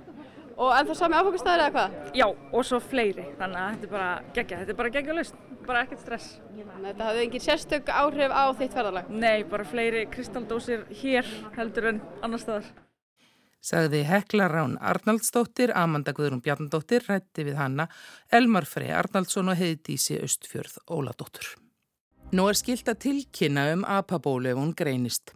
Og 0.54 0.70
en 0.70 0.86
það 0.86 0.98
sami 1.00 1.18
áfengastæðir 1.18 1.64
eða 1.64 1.72
hvað? 1.74 1.96
Já, 2.14 2.26
og 2.30 2.66
svo 2.66 2.78
fleiri, 2.82 3.24
þannig 3.40 3.60
að 3.60 3.72
þetta 3.72 3.88
er 3.88 3.92
bara 3.96 4.10
geggja, 4.36 4.58
þetta 4.60 4.74
er 4.74 4.78
bara 4.78 4.92
geggja 4.94 5.16
laust, 5.18 5.40
bara 5.66 5.82
ekkert 5.82 6.04
stress. 6.04 6.28
Þetta 6.84 7.08
hafði 7.08 7.24
engin 7.24 7.42
sérstök 7.42 7.90
áhrif 7.90 8.34
á 8.34 8.44
þitt 8.60 8.76
ferðarlag? 8.78 9.10
Nei, 9.10 9.44
bara 9.50 9.66
fleiri 9.66 10.04
kristaldósir 10.12 10.86
hér 11.02 11.30
heldur 11.58 11.90
en 11.90 12.00
annar 12.22 12.42
staðar. 12.42 12.70
Sagði 13.64 14.02
Hekla 14.04 14.46
Rán 14.52 14.76
Arnaldsdóttir, 14.76 15.72
Amanda 15.74 16.12
Guðrún 16.12 16.44
Bjarnadóttir, 16.44 17.06
rætti 17.08 17.46
við 17.48 17.56
hanna, 17.58 17.88
Elmar 18.30 18.68
Frey 18.68 18.92
Arnaldsson 18.92 19.48
og 19.48 19.56
heiðdísi 19.58 20.20
Östfjörð 20.20 20.82
Óladóttur. 20.92 21.54
Nú 22.34 22.48
er 22.50 22.56
skilt 22.58 22.88
að 22.90 22.96
tilkynna 23.04 23.62
um 23.76 23.84
apabólu 23.86 24.48
ef 24.50 24.58
hún 24.58 24.72
greinist. 24.74 25.30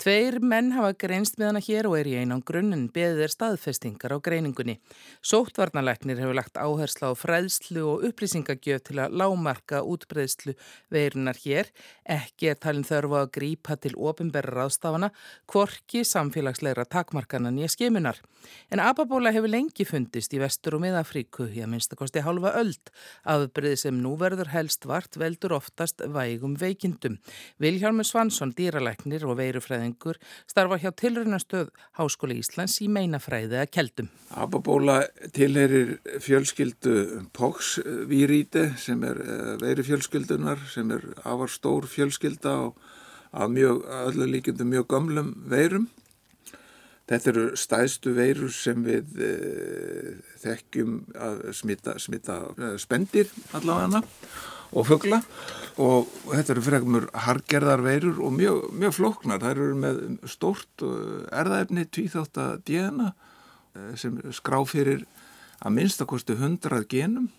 Tveir 0.00 0.38
menn 0.40 0.70
hafa 0.72 0.94
greinst 0.96 1.36
með 1.38 1.50
hana 1.50 1.60
hér 1.62 1.86
og 1.90 1.98
er 1.98 2.08
í 2.08 2.14
einan 2.16 2.40
grunninn 2.48 2.86
beðið 2.90 3.26
er 3.26 3.32
staðfestingar 3.34 4.14
á 4.16 4.18
greiningunni. 4.24 4.78
Sóttvarnalegnir 5.20 6.18
hefur 6.18 6.38
lagt 6.38 6.56
áhersla 6.56 7.12
á 7.12 7.14
fræðslu 7.20 7.84
og 7.84 8.06
upplýsingagjöf 8.08 8.82
til 8.88 8.96
að 9.04 9.18
lámarka 9.20 9.82
útbreyðslu 9.84 10.54
veirunar 10.90 11.38
hér. 11.44 11.68
Ekki 12.08 12.50
er 12.50 12.58
talin 12.58 12.86
þörfu 12.88 13.18
að 13.20 13.30
grípa 13.36 13.76
til 13.76 13.92
ofinberra 14.00 14.62
ráðstafana, 14.62 15.12
kvorki 15.46 16.02
samfélagslegra 16.08 16.88
takmarkana 16.88 17.52
nýja 17.52 17.70
skimunar. 17.76 18.18
En 18.72 18.80
apabóla 18.80 19.34
hefur 19.36 19.52
lengi 19.52 19.84
fundist 19.84 20.32
í 20.32 20.40
vestur 20.40 20.78
og 20.80 20.86
miðafríku 20.86 21.50
í 21.52 21.60
að 21.60 21.74
minnstakosti 21.76 22.24
hálfa 22.24 22.56
öld. 22.58 22.90
Afbreyði 23.28 23.84
sem 23.84 24.00
nú 24.00 24.16
verður 24.18 24.54
helst 24.56 24.88
vart 24.88 25.20
veldur 25.20 25.58
oftast 25.60 26.00
vægum 26.40 26.56
veikindum. 26.58 27.18
Vilhjálmur 27.60 28.04
Svansson, 28.04 28.52
dýralegnir 28.56 29.24
og 29.28 29.36
veirufræðingur 29.38 30.18
starfa 30.48 30.78
hjá 30.80 30.90
tilrunastöð 30.96 31.70
Háskóli 31.98 32.40
Íslands 32.40 32.80
í 32.80 32.88
meinafræði 32.88 33.60
að 33.60 33.70
keldum. 33.70 34.08
Ababóla 34.30 35.04
tilherir 35.32 35.98
fjölskyldu 36.20 37.26
POX-víríti 37.36 38.70
sem 38.80 39.02
er 39.04 39.20
eh, 39.20 39.54
veirufjölskyldunar 39.60 40.58
sem 40.72 40.90
er 40.90 41.04
afar 41.24 41.50
stór 41.50 41.88
fjölskylda 41.90 42.56
og 42.66 42.76
að 43.30 43.52
mjög, 43.54 43.82
öllu 44.08 44.30
líkjum 44.30 44.70
mjög 44.70 44.86
gamlum 44.90 45.34
veirum. 45.50 45.88
Þetta 47.10 47.30
eru 47.32 47.44
stæðstu 47.58 48.12
veirur 48.14 48.52
sem 48.54 48.84
við 48.86 49.16
e, 49.18 49.30
þekkjum 50.38 50.92
að 51.18 51.40
smita, 51.58 51.96
smita 51.98 52.36
e, 52.54 52.68
spendir 52.78 53.32
allavega 53.58 54.04
og 54.70 54.86
fuggla 54.86 55.20
og 55.80 56.08
þetta 56.28 56.54
eru 56.54 56.64
frekmur 56.64 57.08
hargerðar 57.26 57.82
veirur 57.84 58.20
og 58.20 58.34
mjög, 58.36 58.64
mjög 58.76 58.96
flóknar. 58.98 59.40
Það 59.40 59.52
eru 59.54 59.68
með 59.80 60.00
stórt 60.28 60.84
erðaefni 61.32 61.86
tvíþátt 61.88 62.40
að 62.42 62.56
djena 62.68 63.12
sem 63.98 64.18
skrá 64.34 64.58
fyrir 64.68 65.06
að 65.60 65.76
minnstakosti 65.76 66.36
hundrað 66.40 66.88
genum. 66.90 67.30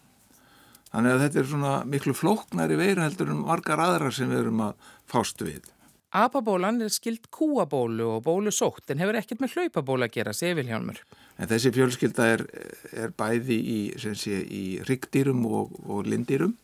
Þannig 0.92 1.14
að 1.14 1.22
þetta 1.26 1.40
er 1.40 1.52
svona 1.52 1.76
miklu 1.88 2.16
flóknar 2.18 2.72
í 2.74 2.80
veiru 2.80 3.04
heldur 3.04 3.32
en 3.32 3.46
margar 3.46 3.80
aðrar 3.80 4.16
sem 4.16 4.32
við 4.32 4.46
erum 4.46 4.66
að 4.66 4.90
fástu 5.12 5.48
við. 5.48 5.70
Apabólan 6.12 6.82
er 6.84 6.92
skild 6.92 7.30
kúabólu 7.32 8.10
og 8.18 8.26
bólu 8.26 8.52
sótt 8.52 8.92
en 8.92 9.00
hefur 9.00 9.16
ekkert 9.16 9.40
með 9.40 9.54
hlaupabóla 9.56 10.10
að 10.10 10.18
gera, 10.18 10.34
segir 10.36 10.58
Vilhjálmur. 10.60 11.00
En 11.40 11.48
þessi 11.48 11.72
fjölskylda 11.72 12.26
er, 12.34 12.44
er 12.92 13.14
bæði 13.16 13.56
í, 13.56 13.78
sé, 13.96 14.42
í 14.44 14.82
ryggdýrum 14.90 15.46
og, 15.48 15.72
og 15.88 16.10
lindýrum 16.12 16.58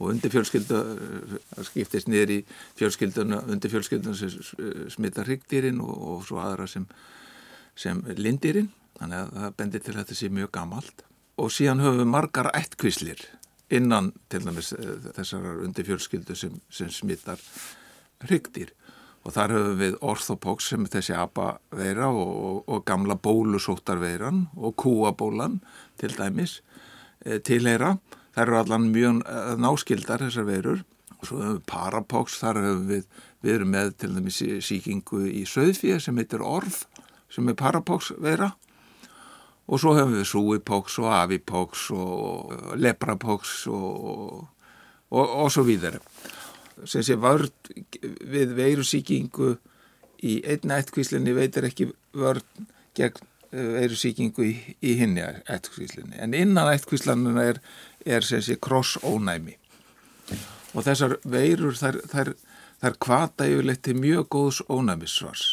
og 0.00 0.14
undir 0.14 0.32
fjölskyldu 0.32 0.78
skiptist 1.68 2.08
niður 2.08 2.32
í 2.32 2.38
fjölskylduna 2.78 3.42
undir 3.52 3.72
fjölskylduna 3.72 4.16
sem 4.16 4.88
smittar 4.92 5.28
hryggdýrin 5.28 5.80
og, 5.84 5.92
og 5.92 6.22
svo 6.28 6.40
aðra 6.40 6.66
sem, 6.70 6.86
sem 7.76 8.00
lindýrin. 8.16 8.70
Þannig 9.00 9.20
að 9.20 9.36
það 9.36 9.58
bendir 9.60 9.84
til 9.84 9.94
að 9.94 10.00
þetta 10.02 10.16
sé 10.18 10.30
mjög 10.32 10.50
gamalt. 10.56 11.04
Og 11.40 11.52
síðan 11.52 11.84
höfum 11.84 12.02
við 12.02 12.10
margar 12.14 12.50
ættkvíslir 12.56 13.22
innan 13.70 14.10
til 14.32 14.42
dæmis 14.44 14.72
eh, 14.76 15.10
þessar 15.16 15.64
undir 15.66 15.86
fjölskyldu 15.86 16.36
sem, 16.36 16.56
sem 16.72 16.90
smittar 16.92 17.40
hryggdýr. 18.24 18.72
Og 19.24 19.36
þar 19.36 19.52
höfum 19.52 19.80
við 19.82 19.98
orthopox 20.00 20.70
sem 20.72 20.88
þessi 20.88 21.12
abaveira 21.16 22.08
og, 22.08 22.30
og, 22.30 22.62
og 22.72 22.86
gamla 22.88 23.18
bólusóttarveiran 23.20 24.46
og 24.56 24.76
kúabólan 24.80 25.60
til 26.00 26.16
dæmis 26.16 26.62
tilheyra 27.44 27.98
Það 28.34 28.42
eru 28.44 28.58
allan 28.60 28.88
mjög 28.94 29.20
eh, 29.26 29.52
náskildar 29.60 30.24
þessar 30.26 30.48
veirur. 30.48 30.82
Og 31.20 31.28
svo 31.28 31.40
hefur 31.42 31.58
við 31.58 31.64
parapox, 31.68 32.38
þar 32.40 32.62
hefur 32.62 32.82
við, 32.88 33.06
við 33.44 33.54
erum 33.58 33.72
með 33.74 33.92
til 34.00 34.10
dæmis 34.16 34.40
síkingu 34.64 35.22
í 35.28 35.44
söðfíð 35.48 35.98
sem 36.00 36.20
heitir 36.20 36.44
orf 36.46 36.84
sem 37.30 37.48
er 37.50 37.58
parapox 37.60 38.12
veira. 38.18 38.54
Og 39.70 39.82
svo 39.82 39.94
hefur 39.98 40.16
við 40.16 40.28
súipox 40.30 40.98
og 41.02 41.10
avipox 41.14 41.90
og 41.94 42.54
leprapox 42.80 43.66
og, 43.70 44.46
og, 45.10 45.24
og 45.44 45.50
svo 45.52 45.66
víðar. 45.68 46.00
Sem 46.88 47.04
sé 47.04 47.18
vörd 47.20 47.74
við 48.00 48.56
veirusíkingu 48.56 49.52
í 50.24 50.40
einna 50.48 50.80
eittkvíslinni 50.80 51.36
veitir 51.36 51.68
ekki 51.68 51.90
vörd 52.16 52.46
gegn 52.96 53.28
veirusíkingu 53.50 54.44
í, 54.46 54.52
í 54.78 54.94
hinni 55.00 55.24
eittkvíslinni 55.26 56.20
en 56.22 56.36
innan 56.38 56.70
eittkvíslanina 56.70 57.46
er 57.50 57.58
er 58.06 58.26
sé 58.26 58.56
krossónæmi. 58.56 59.56
Og 60.74 60.86
þessar 60.86 61.16
veirur 61.26 61.74
þær, 61.74 62.00
þær, 62.10 62.34
þær 62.82 62.98
kvata 63.02 63.48
yfirleitt 63.50 63.82
til 63.86 63.96
mjög 63.98 64.28
góðs 64.30 64.60
ónæmissvars. 64.70 65.46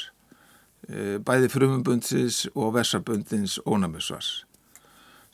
E, 0.87 1.17
bæði 1.17 1.49
frumumbundins 1.51 2.45
og 2.53 2.75
versabundins 2.77 3.57
ónæmissvars 3.65 4.47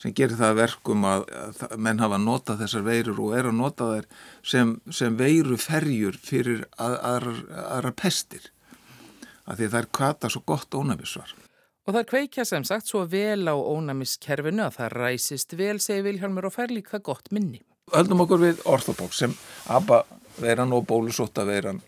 sem 0.04 0.12
gerir 0.12 0.36
það 0.36 0.58
verkum 0.58 1.04
að, 1.08 1.22
að 1.64 1.78
menn 1.80 2.02
hafa 2.02 2.18
notað 2.20 2.64
þessar 2.64 2.82
veirur 2.84 3.20
og 3.24 3.36
er 3.38 3.48
að 3.48 3.56
nota 3.56 3.86
þær 3.92 4.08
sem, 4.44 4.74
sem 4.92 5.16
veiru 5.16 5.56
ferjur 5.60 6.18
fyrir 6.20 6.66
að, 6.76 6.98
aðra, 6.98 7.34
aðra 7.76 7.92
pestir 7.96 8.50
af 9.48 9.56
því 9.56 9.70
þær 9.72 9.88
kvata 9.96 10.30
svo 10.32 10.42
gott 10.44 10.76
ónæmissvar 10.76 11.32
Og 11.84 11.92
það 11.92 12.06
kveikja 12.08 12.44
sem 12.48 12.64
sagt 12.64 12.88
svo 12.88 13.02
vel 13.10 13.44
á 13.44 13.52
ónæmiskerfinu 13.52 14.64
að 14.64 14.78
það 14.78 14.94
ræsist 14.94 15.52
vel, 15.58 15.76
segir 15.84 16.06
Vilhelmur, 16.06 16.48
og 16.48 16.54
fær 16.56 16.72
líka 16.72 17.00
gott 17.04 17.28
minni. 17.34 17.60
Öldum 17.92 18.24
okkur 18.24 18.40
við 18.40 18.62
orthopóks 18.64 19.20
sem 19.20 19.34
ABBA 19.68 20.00
veiran 20.40 20.72
og 20.72 20.86
bólusóta 20.88 21.44
veiran 21.44 21.82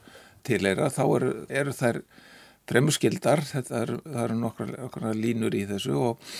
tileira, 0.44 0.90
þá 0.92 1.02
eru, 1.06 1.32
eru 1.48 1.72
þær 1.72 2.02
fremurskildar, 2.68 3.42
þetta 3.46 3.80
eru 3.86 3.98
er 4.12 4.36
nokkra 4.36 5.14
línur 5.16 5.54
í 5.56 5.64
þessu 5.70 5.96
og 6.10 6.30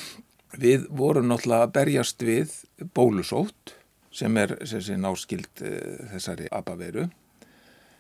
við 0.61 0.87
vorum 0.93 1.31
náttúrulega 1.31 1.67
að 1.67 1.75
berjast 1.79 2.23
við 2.27 2.53
bólusót 2.95 3.75
sem 4.17 4.37
er 4.41 4.55
sem 4.69 5.01
náskild 5.01 5.65
eh, 5.65 6.09
þessari 6.13 6.51
ABBA 6.53 6.77
veiru, 6.81 7.07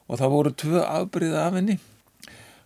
Og 0.09 0.17
það 0.17 0.33
voru 0.33 0.55
tvö 0.57 0.81
afbríða 0.81 1.45
af 1.45 1.59
henni. 1.59 1.77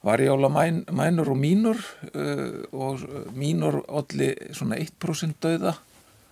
Varjála 0.08 0.48
mæn, 0.48 0.86
mænur 0.96 1.36
og 1.36 1.44
mínur 1.44 1.84
uh, 2.15 2.63
og 2.72 3.03
mínur 3.36 3.82
allir 3.91 4.56
svona 4.56 4.79
1% 4.79 5.44
dauða 5.44 5.75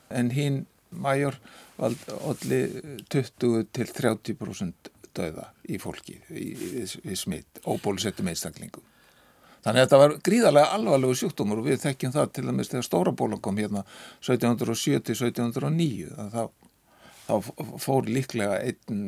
en 0.07 0.31
hinn 0.31 0.61
mæjur 0.95 1.35
allir 1.77 2.77
20 3.13 3.67
til 3.75 3.87
30% 3.93 4.91
döða 5.17 5.49
í 5.69 5.79
fólki 5.81 6.19
í, 6.29 6.45
í, 6.53 6.85
í 6.85 7.17
smitt, 7.17 7.61
óbólusettum 7.65 8.29
einstaklingum. 8.31 8.85
Þannig 9.65 9.81
að 9.81 9.85
þetta 9.85 9.99
var 10.01 10.13
gríðarlega 10.23 10.73
alvarlegu 10.77 11.15
sjúkdómur 11.19 11.61
og 11.61 11.67
við 11.67 11.81
þekkjum 11.83 12.13
það 12.15 12.27
til 12.35 12.45
dæmis 12.47 12.69
þegar 12.71 12.85
stóra 12.87 13.13
bólan 13.19 13.41
kom 13.43 13.57
hérna 13.59 13.81
1707-1709 14.23 16.11
þá, 16.33 16.43
þá 17.27 17.35
fór 17.83 18.07
líklega 18.07 18.61
einn 18.61 19.01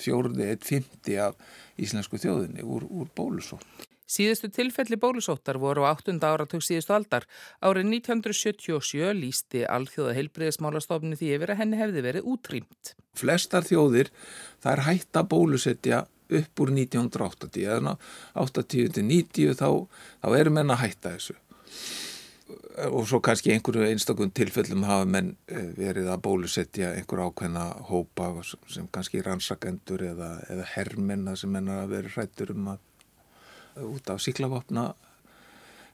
fjórði, 0.00 0.44
einn 0.52 0.66
fymti 0.66 1.16
af 1.22 1.34
íslensku 1.80 2.20
þjóðinni 2.20 2.62
úr, 2.66 2.86
úr 2.86 3.10
bólusótt. 3.16 3.89
Síðustu 4.10 4.48
tilfelli 4.50 4.96
bólusóttar 4.98 5.60
voru 5.62 5.84
á 5.86 5.94
8. 5.94 6.16
áratug 6.26 6.64
síðustu 6.66 6.96
aldar. 6.96 7.28
Árið 7.62 7.92
1977 8.00 9.12
lísti 9.14 9.62
alþjóða 9.70 10.16
heilbriðismálastofni 10.16 11.18
því 11.20 11.28
yfir 11.36 11.52
að 11.54 11.60
henni 11.62 11.78
hefði 11.78 12.02
verið 12.08 12.32
útrýmt. 12.32 12.94
Flestar 13.14 13.68
þjóðir 13.68 14.10
þær 14.64 14.82
hætta 14.88 15.22
bólusetja 15.30 16.02
upp 16.30 16.62
úr 16.62 16.74
1980 16.74 17.70
eða 17.76 17.94
80-90 18.34 19.54
þá, 19.62 19.68
þá 20.22 20.28
erum 20.40 20.60
enn 20.62 20.74
að 20.74 20.82
hætta 20.84 21.14
þessu. 21.14 21.38
og 22.90 23.06
svo 23.06 23.20
kannski 23.22 23.52
einhverju 23.54 23.86
einstakun 23.86 24.32
tilfellum 24.34 24.82
hafa 24.88 25.06
menn 25.06 25.34
eh, 25.46 25.70
verið 25.76 26.08
að 26.10 26.22
bólusetja 26.24 26.94
einhver 26.96 27.20
ákveðna 27.28 27.64
hópa 27.90 28.30
sem 28.42 28.88
kannski 28.90 29.22
rannsakendur 29.22 30.02
eða, 30.02 30.30
eða 30.50 30.66
hermenna 30.74 31.36
sem 31.36 31.52
menn 31.52 31.68
að 31.70 31.92
vera 31.94 32.14
hrættur 32.14 32.54
um 32.56 32.72
að 32.72 32.80
út 33.86 34.12
af 34.12 34.20
síklavapna 34.24 34.90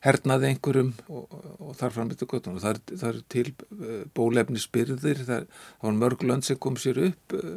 hernaði 0.06 0.52
einhverjum 0.52 0.92
og, 1.08 1.32
og 1.58 1.72
þar 1.78 1.94
frambyttu 1.94 2.28
göttunum 2.30 2.60
og 2.60 2.64
það, 2.66 2.82
það 2.92 3.08
er 3.08 3.22
til 3.32 3.46
eh, 3.50 4.02
bólefni 4.14 4.62
spyrðir, 4.62 5.24
það, 5.24 5.48
það 5.48 5.88
var 5.88 5.98
mörg 6.02 6.26
lönd 6.28 6.46
sem 6.46 6.60
kom 6.62 6.76
sér 6.80 7.00
upp 7.08 7.38
eh, 7.38 7.56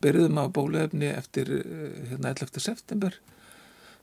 byrðum 0.00 0.40
af 0.40 0.54
bólefni 0.56 1.10
eftir 1.12 1.50
hérna 2.08 2.32
11. 2.32 2.62
september 2.62 3.18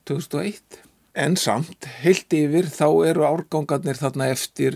2001 0.06 0.84
En 1.18 1.34
samt, 1.34 1.88
heilt 2.04 2.34
yfir, 2.38 2.68
þá 2.70 2.90
eru 3.10 3.24
árgangarnir 3.26 3.98
þarna 3.98 4.28
eftir 4.30 4.76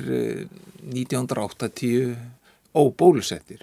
1980 0.81 1.91
eh, 2.01 2.24
óbólusettir. 2.74 3.62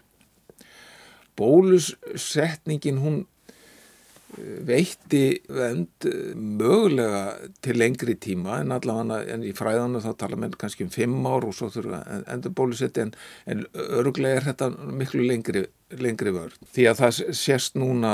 Bólusetningin 1.38 3.00
hún 3.02 3.16
eh, 3.24 3.26
veitti 4.36 5.22
vend 5.48 6.04
eh, 6.08 6.34
mögulega 6.36 7.22
til 7.64 7.78
lengri 7.80 8.18
tíma 8.20 8.58
en 8.62 8.74
allavega 8.76 9.22
en 9.32 9.46
í 9.46 9.54
fræðanu 9.56 10.02
þá 10.04 10.10
tala 10.20 10.38
menn 10.40 10.56
kannski 10.58 10.84
um 10.84 10.92
fimm 10.92 11.24
ár 11.24 11.46
og 11.48 11.56
svo 11.56 11.70
þurfa 11.72 12.02
endur 12.34 12.52
bólusetti 12.58 13.06
en, 13.06 13.14
en 13.48 13.64
öruglega 13.72 14.42
er 14.42 14.48
þetta 14.50 14.70
miklu 15.00 15.24
lengri, 15.24 15.64
lengri 15.96 16.34
vörð. 16.36 16.58
Því 16.74 16.88
að 16.90 17.00
það 17.00 17.22
sést 17.40 17.80
núna 17.80 18.12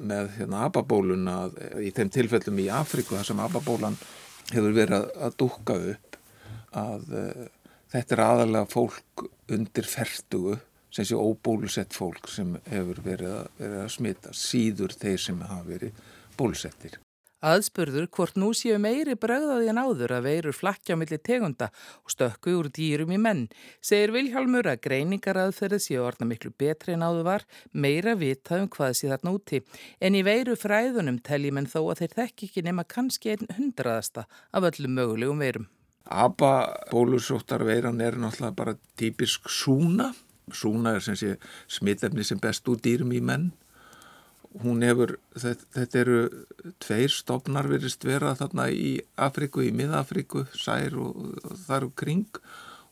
með 0.00 0.36
hérna 0.38 0.66
ababóluna 0.68 1.36
í 1.80 1.90
þeim 1.96 2.12
tilfellum 2.12 2.60
í 2.60 2.68
Afriku 2.72 3.16
þar 3.16 3.28
sem 3.28 3.42
ababólan 3.44 3.98
hefur 4.52 4.76
verið 4.76 4.98
að, 4.98 5.08
að 5.26 5.38
dúka 5.40 5.78
upp 5.94 6.18
að 6.76 7.08
uh, 7.12 7.48
þetta 7.92 8.16
er 8.16 8.24
aðalega 8.24 8.70
fólk 8.72 9.26
undir 9.52 9.88
ferdugu 9.88 10.56
sem 10.92 11.08
sé 11.08 11.16
óbólusett 11.16 11.96
fólk 11.96 12.28
sem 12.30 12.56
hefur 12.68 13.00
verið 13.04 13.38
að, 13.38 13.46
verið 13.60 13.80
að 13.84 13.94
smita 13.96 14.34
síður 14.36 14.98
þeir 15.00 15.24
sem 15.24 15.40
hafa 15.48 15.64
verið 15.70 16.04
bólusettir. 16.36 17.00
Aðspurður 17.42 18.04
hvort 18.14 18.36
nú 18.38 18.52
séu 18.54 18.76
meiri 18.78 19.16
bregðaði 19.18 19.72
en 19.72 19.80
áður 19.82 20.12
að 20.14 20.26
veirur 20.28 20.54
flakja 20.54 20.94
millir 20.94 21.18
tegunda 21.26 21.72
og 22.04 22.12
stökku 22.14 22.54
úr 22.54 22.68
dýrum 22.70 23.10
í 23.10 23.18
menn, 23.18 23.48
segir 23.82 24.12
Vilhjálmur 24.14 24.68
að 24.70 24.84
greiningaraðferðið 24.84 25.82
séu 25.82 26.04
orðna 26.06 26.28
miklu 26.30 26.52
betri 26.54 26.94
en 26.94 27.02
áður 27.02 27.26
var, 27.26 27.46
meira 27.74 28.14
vitað 28.14 28.62
um 28.62 28.70
hvað 28.70 28.94
sé 28.94 29.10
þarna 29.10 29.34
úti. 29.34 29.64
En 29.98 30.14
í 30.14 30.22
veiru 30.22 30.54
fræðunum 30.54 31.18
teljum 31.26 31.58
en 31.58 31.70
þó 31.72 31.80
að 31.82 32.04
þeir 32.04 32.16
þekk 32.20 32.46
ekki 32.46 32.66
nema 32.68 32.86
kannski 32.86 33.34
einn 33.34 33.50
hundraðasta 33.58 34.28
af 34.54 34.70
öllum 34.70 34.94
mögulegum 35.00 35.42
veirum. 35.42 35.66
Abba 36.06 36.54
bólusóttar 36.92 37.66
veiran 37.66 37.98
er 38.00 38.22
náttúrulega 38.22 38.54
bara 38.54 38.78
típisk 38.94 39.50
súna. 39.50 40.12
Súna 40.50 40.96
er 40.96 41.04
sem 41.04 41.16
sé 41.18 41.36
smittefni 41.70 42.24
sem 42.26 42.40
best 42.42 42.66
úr 42.68 42.80
dýrum 42.82 43.12
í 43.14 43.20
menn. 43.22 43.50
Hún 44.62 44.82
hefur, 44.84 45.14
þetta, 45.38 45.68
þetta 45.76 46.00
eru 46.02 46.18
tveir 46.82 47.12
stopnar 47.14 47.68
verist 47.70 48.04
vera 48.04 48.34
þarna 48.36 48.66
í 48.68 48.98
Afriku, 49.16 49.62
í 49.64 49.72
Miðafriku, 49.72 50.44
Sær 50.52 50.98
og, 51.00 51.22
og 51.40 51.56
þar 51.64 51.88
og 51.88 51.94
kring. 51.96 52.42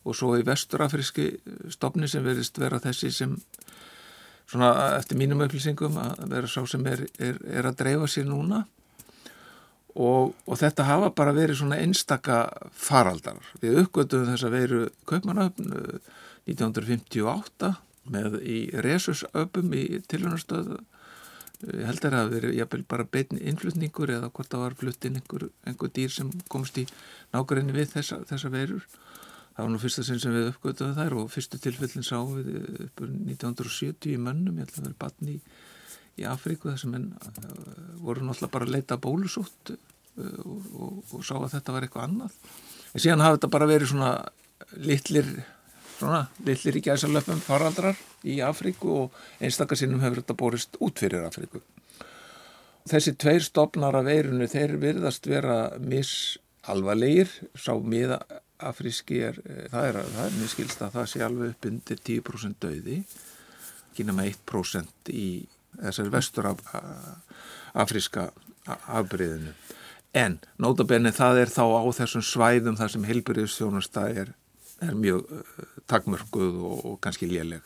Og 0.09 0.17
svo 0.17 0.33
í 0.39 0.47
vesturafriski 0.47 1.35
stopni 1.75 2.09
sem 2.09 2.25
verist 2.25 2.57
vera 2.59 2.81
þessi 2.81 3.11
sem 3.13 3.35
svona 4.51 4.71
eftir 4.97 5.19
mínum 5.21 5.43
upplýsingum 5.45 5.99
að 6.01 6.23
vera 6.33 6.49
sá 6.51 6.63
sem 6.67 6.87
er, 6.89 7.05
er, 7.21 7.37
er 7.47 7.69
að 7.69 7.83
dreifa 7.83 8.09
sér 8.11 8.27
núna. 8.31 8.65
Og, 9.91 10.33
og 10.47 10.57
þetta 10.59 10.87
hafa 10.87 11.11
bara 11.19 11.35
verið 11.35 11.61
svona 11.61 11.81
einstaka 11.83 12.45
faraldar. 12.73 13.43
Við 13.61 13.83
uppgötum 13.85 14.29
þess 14.31 14.47
að 14.47 14.57
veru 14.57 14.83
Kaupmannöfn 15.11 15.75
1958 16.49 17.75
með 18.11 18.41
í 18.43 18.61
resusöpum 18.85 19.75
í 19.77 19.85
tilhörnastöðu 20.09 20.81
ég 21.61 21.85
held 21.85 22.01
að 22.01 22.07
það 22.07 22.17
hafi 22.17 22.35
verið 22.35 22.55
jafnvel 22.57 22.85
bara 22.89 23.07
bein 23.13 23.41
innflutningur 23.41 24.13
eða 24.15 24.31
hvort 24.33 24.53
það 24.53 24.63
var 24.65 24.77
fluttinn 24.81 25.19
einhver, 25.21 25.49
einhver 25.69 25.93
dýr 25.97 26.13
sem 26.15 26.31
komst 26.53 26.79
í 26.81 26.87
nákvæmni 27.35 27.75
við 27.77 27.93
þessa, 27.97 28.21
þessa 28.29 28.53
verur. 28.53 28.87
Það 29.51 29.67
var 29.67 29.73
nú 29.75 29.81
fyrsta 29.83 30.05
sinn 30.07 30.23
sem 30.23 30.33
við 30.33 30.49
uppgötuðum 30.55 30.97
þær 30.97 31.17
og 31.21 31.29
fyrstu 31.35 31.61
tilfellin 31.61 32.07
sáum 32.07 32.33
við 32.39 32.87
uppur 32.87 33.13
1970 33.13 34.15
í 34.15 34.17
mönnum, 34.25 34.57
ég 34.57 34.65
held 34.65 34.73
að 34.73 34.79
það 34.79 34.87
verið 34.89 34.99
batni 35.05 35.37
í, 35.37 35.41
í 36.23 36.27
Afríku 36.31 36.71
þessum 36.71 36.97
en 36.97 37.07
voru 38.01 38.25
náttúrulega 38.25 38.55
bara 38.57 38.69
að 38.69 38.75
leita 38.79 39.01
bólusútt 39.03 39.75
uh, 39.75 40.41
og, 40.47 40.71
og, 40.73 40.99
og 41.19 41.27
sá 41.27 41.35
að 41.43 41.51
þetta 41.59 41.77
var 41.77 41.87
eitthvað 41.87 42.09
annað. 42.09 42.39
En 42.95 43.05
síðan 43.05 43.27
hafi 43.27 43.37
þetta 43.37 43.55
bara 43.59 43.69
verið 43.69 43.93
svona 43.93 44.15
litlir 44.81 45.35
svona 46.01 46.25
lillir 46.47 46.79
í 46.81 46.85
gæsalöfum 46.85 47.41
faraldrar 47.45 47.99
í 48.25 48.41
Afríku 48.45 48.93
og 49.05 49.19
einstakarsinnum 49.43 50.03
hefur 50.05 50.23
þetta 50.23 50.37
borist 50.39 50.79
út 50.81 51.01
fyrir 51.03 51.27
Afríku. 51.27 51.63
Þessi 52.89 53.15
tveir 53.21 53.45
stopnar 53.45 53.99
af 53.99 54.07
veirunu 54.09 54.49
þeir 54.51 54.79
virðast 54.81 55.29
vera 55.29 55.59
misalvarlegir, 55.85 57.33
sá 57.55 57.75
miða 57.77 58.23
afríski 58.61 59.21
er, 59.25 59.41
það 59.73 59.89
er, 59.89 59.99
það 60.15 60.25
er 60.27 60.39
miskilst 60.41 60.83
að 60.85 60.97
það 60.97 61.11
sé 61.13 61.23
alveg 61.25 61.55
upp 61.55 61.69
undir 61.71 62.01
10% 62.09 62.61
döði, 62.61 62.99
ekki 63.91 64.07
nema 64.09 64.27
1% 64.29 65.13
í 65.13 65.29
þessari 65.79 66.13
vestur 66.13 66.51
af, 66.51 66.65
afríska 67.85 68.31
afbreyðinu. 68.69 69.55
En 70.17 70.41
nótabenni 70.61 71.13
það 71.15 71.45
er 71.45 71.53
þá 71.53 71.65
á 71.71 71.83
þessum 72.01 72.25
svæðum 72.27 72.77
þar 72.81 72.93
sem 72.97 73.07
heilbyrjusþjónusta 73.07 74.09
er 74.25 74.35
er 74.81 74.97
mjög 74.97 75.29
takmörguð 75.91 76.61
og, 76.67 76.85
og 76.89 76.99
kannski 77.05 77.29
léleg. 77.31 77.65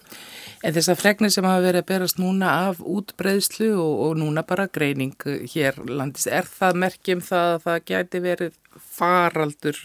En 0.64 0.74
þessar 0.74 0.98
fregnir 0.98 1.32
sem 1.34 1.46
hafa 1.46 1.64
verið 1.64 1.82
að 1.82 1.90
berast 1.90 2.20
núna 2.20 2.52
af 2.70 2.80
útbreyðslu 2.80 3.70
og, 3.76 3.94
og 4.06 4.16
núna 4.22 4.44
bara 4.48 4.66
greining 4.72 5.14
hér 5.52 5.80
landis, 5.88 6.26
er 6.26 6.48
það 6.48 6.80
merkjum 6.84 7.24
það 7.24 7.52
að 7.52 7.66
það 7.66 7.80
gæti 7.92 8.22
verið 8.24 8.58
faraldur 8.96 9.80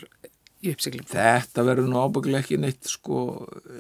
í 0.60 0.73
uppsiklingum? 0.73 1.13
Þetta 1.13 1.65
verður 1.67 1.91
nú 1.91 2.02
ábygglega 2.04 2.43
ekki 2.45 2.60
neitt 2.62 2.89
sko, 2.89 3.23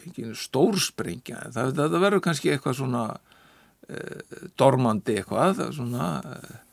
ekki 0.03 0.31
stórspringja, 0.37 1.49
það, 1.55 1.75
það 1.79 1.99
verður 2.05 2.25
kannski 2.27 2.53
eitthvað 2.53 2.79
svona 2.81 3.03
uh, 3.15 4.41
dormandi 4.59 5.19
eitthvað, 5.21 5.69
svona... 5.75 6.15
Uh, 6.23 6.65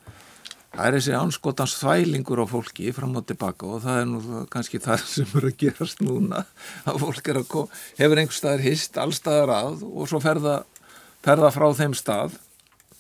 Það 0.77 0.87
er 0.91 0.95
þessi 0.99 1.13
anskotans 1.17 1.75
þvælingur 1.81 2.43
á 2.45 2.47
fólki 2.51 2.91
fram 2.93 3.15
og 3.17 3.25
tilbaka 3.25 3.69
og 3.69 3.79
það 3.81 4.01
er 4.03 4.09
nú 4.11 4.41
kannski 4.53 4.81
það 4.85 5.05
sem 5.09 5.31
eru 5.39 5.49
að 5.49 5.55
gerast 5.63 6.03
núna 6.05 6.43
að 6.85 6.99
fólk 7.01 7.31
er 7.33 7.39
að 7.41 7.47
koma, 7.49 7.79
hefur 7.97 8.21
einhver 8.21 8.37
staðar 8.37 8.65
hist 8.67 8.99
allstaðar 9.01 9.53
að 9.55 9.87
og 9.89 10.11
svo 10.11 10.21
ferða, 10.21 10.59
ferða 11.25 11.51
frá 11.55 11.67
þeim 11.79 11.97
stað 11.97 12.37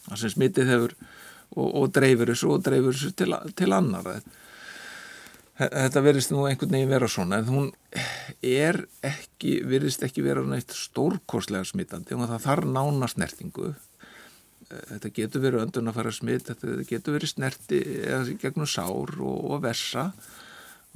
það 0.06 0.22
sem 0.22 0.32
smitið 0.32 0.72
hefur 0.72 0.96
og, 0.96 1.68
og 1.68 1.92
dreifir 1.98 2.32
þessu 2.32 2.54
og 2.54 2.64
dreifir 2.64 2.96
þessu 2.96 3.12
til, 3.20 3.36
til 3.60 3.68
annar 3.76 4.08
þetta 5.60 6.04
verðist 6.08 6.32
nú 6.32 6.46
einhvern 6.48 6.78
veginn 6.78 6.94
vera 6.94 7.10
svona 7.12 7.42
en 7.42 7.52
hún 7.52 7.68
er 8.40 8.86
ekki 9.04 9.58
verðist 9.68 10.04
ekki 10.08 10.24
vera 10.24 10.44
neitt 10.48 10.72
stórkorslega 10.72 11.68
smittandi 11.68 12.16
og 12.16 12.24
það 12.24 12.48
þarf 12.48 12.72
nána 12.72 13.12
snertingu 13.12 13.74
þetta 14.66 15.12
getur 15.14 15.44
verið 15.44 15.66
öndun 15.66 15.90
að 15.90 15.98
fara 16.00 16.14
smitt, 16.14 16.48
þetta 16.50 16.88
getur 16.88 17.16
verið 17.16 17.32
snerti 17.32 17.82
eða 18.02 18.38
gegnum 18.42 18.68
sár 18.70 19.14
og, 19.20 19.36
og 19.52 19.62
vessa 19.64 20.08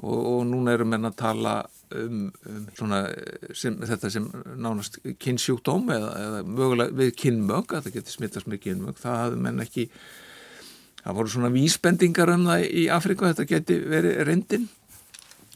og, 0.00 0.16
og 0.16 0.40
núna 0.48 0.74
erum 0.74 0.94
við 0.94 1.06
að 1.11 1.18
tala 1.20 1.54
um, 1.96 2.24
um 2.48 2.64
svona, 2.76 3.02
sem, 3.56 3.76
þetta 3.87 4.11
sem 4.12 4.26
nánast 4.61 4.98
kynnsjúkdóm 5.22 5.92
eða, 5.94 6.11
eða 6.24 6.42
mögulega 6.48 6.98
við 7.02 7.14
kynmög, 7.24 7.74
að 7.74 7.87
það 7.87 7.96
getur 7.98 8.16
smittast 8.16 8.50
með 8.50 8.62
kynmög, 8.66 9.00
það 9.00 9.22
hafði 9.24 9.40
menn 9.46 9.64
ekki, 9.64 9.87
það 11.02 11.18
voru 11.20 11.35
svona 11.35 11.54
vísbendingar 11.54 12.35
um 12.35 12.46
það 12.50 12.66
í 12.83 12.87
Afrika, 12.92 13.33
þetta 13.33 13.48
geti 13.54 13.80
verið 13.92 14.20
reyndin, 14.28 14.68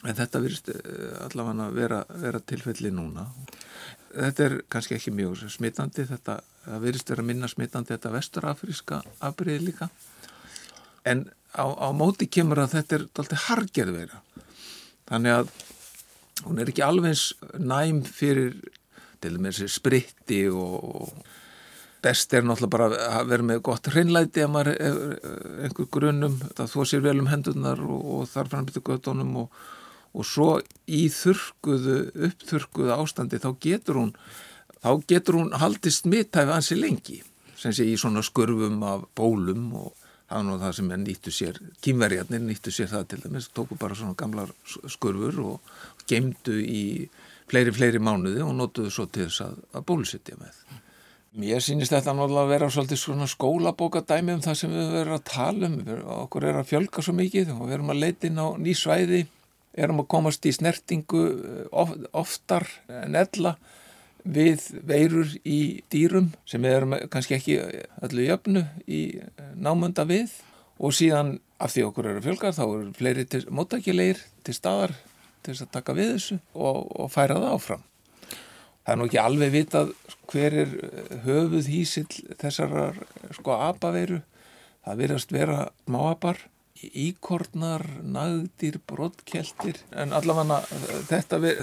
en 0.05 0.19
þetta 0.19 0.45
virðist 0.45 0.73
eh, 0.75 1.13
allavega 1.25 1.69
að 1.69 1.79
vera, 1.81 2.01
vera 2.27 2.43
tilfelli 2.45 2.93
núna. 2.93 3.29
Þetta 4.15 4.45
er 4.45 4.59
kannski 4.71 4.99
ekki 4.99 5.15
mjög 5.15 5.47
smittandi, 5.51 6.07
þetta 6.09 6.41
það 6.65 6.85
verist 6.87 7.11
verið 7.11 7.25
að 7.25 7.31
minna 7.31 7.49
smittandi 7.51 7.93
þetta 7.93 8.13
vesturafriska 8.15 9.01
afbríði 9.27 9.67
líka. 9.67 9.89
En 11.05 11.27
á, 11.55 11.67
á 11.67 11.89
móti 11.95 12.29
kemur 12.31 12.63
að 12.63 12.79
þetta 12.79 12.97
er 12.97 13.07
alltaf 13.21 13.47
hargerð 13.49 13.99
vera 13.99 14.21
þannig 15.09 15.39
að 15.39 15.53
hún 16.45 16.61
er 16.61 16.71
ekki 16.73 16.85
alveg 16.85 17.61
næm 17.63 18.03
fyrir 18.09 18.57
til 19.23 19.37
og 19.37 19.45
með 19.45 19.59
þessi 19.59 19.77
spritti 19.79 20.41
og 20.51 21.13
best 22.05 22.35
er 22.37 22.45
náttúrulega 22.45 22.73
bara 22.75 23.05
að 23.21 23.31
vera 23.31 23.49
með 23.49 23.63
gott 23.65 23.89
hreinlæti 23.93 24.45
að 24.45 24.51
maður 24.53 24.73
er 24.75 24.99
einhver 25.65 25.89
grunum, 25.97 26.37
það 26.57 26.75
þó 26.75 26.81
sér 26.91 27.05
vel 27.07 27.17
um 27.23 27.31
hendunar 27.31 27.81
og, 27.81 28.03
og 28.17 28.27
þar 28.29 28.51
frambyrtu 28.53 28.85
göttunum 28.85 29.39
og, 29.45 29.63
og 30.15 30.27
svo 30.29 30.49
í 30.87 31.07
þurkuðu, 31.13 31.99
uppþurkuðu 32.29 32.95
ástandi 32.95 33.43
þá 33.43 33.51
getur 33.61 34.01
hún 34.01 34.15
þá 34.85 34.91
getur 35.11 35.41
hún 35.41 35.53
haldið 35.59 35.97
smittæfi 35.99 36.55
ansi 36.55 36.79
lengi 36.79 37.21
sem 37.59 37.75
sé 37.75 37.87
í 37.89 37.97
svona 38.01 38.23
skurfum 38.25 38.83
af 38.87 39.07
bólum 39.17 39.71
og 39.81 39.93
það 40.29 40.37
var 40.37 40.47
nú 40.47 40.57
það 40.61 40.77
sem 40.79 40.93
nýttu 41.05 41.33
sér, 41.35 41.61
kýmverjarnir 41.85 42.43
nýttu 42.43 42.73
sér 42.75 42.91
það 42.93 43.07
til 43.11 43.21
dæmis, 43.25 43.51
tóku 43.55 43.79
bara 43.81 43.97
svona 43.99 44.17
gamlar 44.19 44.51
skurfur 44.65 45.41
og 45.45 45.75
gemdu 46.09 46.57
í 46.61 46.85
fleiri, 47.51 47.75
fleiri 47.75 48.01
mánuði 48.03 48.43
og 48.45 48.55
notuðu 48.57 48.93
svo 48.93 49.07
til 49.07 49.29
þess 49.29 49.45
að, 49.45 49.61
að 49.77 49.87
bólusittja 49.91 50.39
með. 50.41 50.59
Mér 51.35 51.63
sýnist 51.65 51.91
þetta 51.91 52.15
náttúrulega 52.15 52.47
að 52.47 52.53
vera 52.53 52.67
svolítið 52.71 53.01
svona 53.01 53.27
skólabókadæmi 53.31 54.37
um 54.37 54.43
það 54.45 54.59
sem 54.61 54.75
við 54.75 54.93
verðum 54.95 55.17
að 55.17 55.25
tala 55.31 55.71
um, 55.71 55.79
okkur 56.23 56.47
er 56.47 56.59
að 56.61 56.69
fjölga 56.71 57.03
svo 57.03 57.15
mikið 57.19 57.51
og 57.57 57.65
við 57.65 57.77
erum 57.79 57.91
að 57.91 58.03
leita 58.05 58.29
inn 58.29 58.39
á 58.39 58.47
ný 58.55 58.75
svæði, 58.79 59.25
erum 59.77 60.03
að 60.05 60.11
komast 60.15 60.47
í 60.47 60.53
snertingu 60.55 61.23
of, 61.73 61.95
oftar 62.13 62.67
en 62.89 63.17
ella 63.19 63.57
við 64.25 64.63
veirur 64.89 65.35
í 65.45 65.85
dýrum 65.93 66.31
sem 66.49 66.63
við 66.65 66.77
erum 66.79 66.95
kannski 67.13 67.37
ekki 67.37 67.59
öllu 68.07 68.29
jöfnu 68.29 68.65
í 68.89 69.01
námönda 69.61 70.07
við 70.09 70.33
og 70.79 70.95
síðan 70.97 71.39
af 71.63 71.75
því 71.75 71.89
okkur 71.89 72.09
eru 72.13 72.23
fjölgar 72.25 72.57
þá 72.57 72.65
eru 72.65 72.95
fleiri 72.97 73.27
móttækilegir 73.53 74.23
til 74.47 74.57
staðar 74.57 74.95
til 75.45 75.53
þess 75.53 75.67
að 75.67 75.75
taka 75.77 75.97
við 75.97 76.15
þessu 76.15 76.39
og, 76.55 76.79
og 76.89 77.11
færa 77.13 77.37
það 77.37 77.53
áfram. 77.53 77.85
Það 78.85 78.93
er 78.93 78.99
nú 79.01 79.07
ekki 79.09 79.21
alveg 79.21 79.53
vitað 79.55 79.93
hver 80.33 80.57
er 80.65 80.73
höfuð 81.25 81.69
hísill 81.73 82.09
þessar 82.41 82.99
sko 83.33 83.57
apaveiru. 83.69 84.21
Það 84.85 84.99
verðast 85.01 85.31
vera 85.33 85.61
máapar, 85.89 86.41
íkornar, 86.83 87.85
nagdýr, 88.03 88.81
brottkeltir 88.87 89.79
en 89.95 90.13
allavega 90.17 90.61
þetta 91.09 91.39
við 91.43 91.63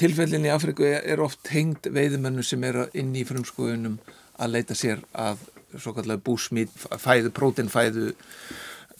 tilfellin 0.00 0.48
í 0.48 0.52
Afriku 0.52 0.86
er 0.88 1.22
oft 1.22 1.52
hengd 1.52 1.86
veiðmennu 1.94 2.42
sem 2.46 2.64
er 2.66 2.84
inn 2.98 3.14
í 3.14 3.24
frumskoðunum 3.28 4.00
að 4.42 4.54
leita 4.56 4.76
sér 4.78 5.04
að 5.12 5.44
svo 5.78 5.94
kallega 5.96 6.20
búsmít, 6.24 6.72
fæðu, 6.74 7.30
prótinfæðu 7.32 8.10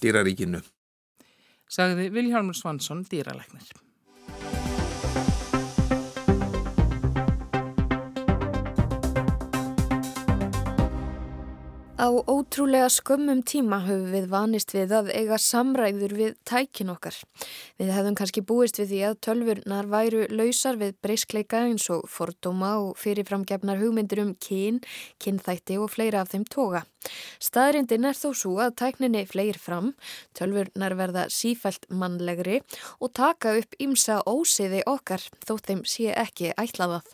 dýraríkinu. 0.02 0.62
Sagði 1.72 2.10
Vilhjálmur 2.12 2.56
Svansson 2.56 3.02
dýralæknir. 3.10 3.72
Á 12.02 12.10
ótrúlega 12.10 12.88
skömmum 12.90 13.44
tíma 13.46 13.76
höfum 13.84 14.08
við 14.10 14.24
vanist 14.26 14.72
við 14.74 14.90
að 14.96 15.12
eiga 15.14 15.36
samræður 15.38 16.14
við 16.18 16.32
tækin 16.42 16.90
okkar. 16.90 17.14
Við 17.78 17.92
hefðum 17.94 18.16
kannski 18.18 18.42
búist 18.42 18.80
við 18.80 18.88
því 18.90 18.98
að 19.06 19.20
tölvurnar 19.22 19.90
væru 19.92 20.24
lausar 20.34 20.80
við 20.80 20.96
breyskleika 20.98 21.60
eins 21.68 21.86
og 21.94 22.10
fordóma 22.10 22.72
og 22.82 22.98
fyrirframgefnar 22.98 23.78
hugmyndir 23.78 24.24
um 24.24 24.34
kyn, 24.34 24.82
kynþætti 25.22 25.78
og 25.78 25.92
fleira 25.94 26.26
af 26.26 26.34
þeim 26.34 26.48
toga. 26.50 26.82
Staðrindin 27.38 28.10
er 28.10 28.18
þó 28.18 28.32
svo 28.34 28.58
að 28.66 28.74
tækninni 28.82 29.22
fleir 29.30 29.62
fram, 29.62 29.94
tölvurnar 30.34 30.98
verða 30.98 31.28
sífælt 31.30 31.86
mannlegri 31.86 32.64
og 32.98 33.14
taka 33.14 33.54
upp 33.62 33.78
ímsa 33.78 34.24
ósiði 34.26 34.82
okkar 34.90 35.22
þó 35.46 35.54
þeim 35.54 35.86
sé 35.86 36.10
ekki 36.18 36.50
ætlaðað. 36.58 37.06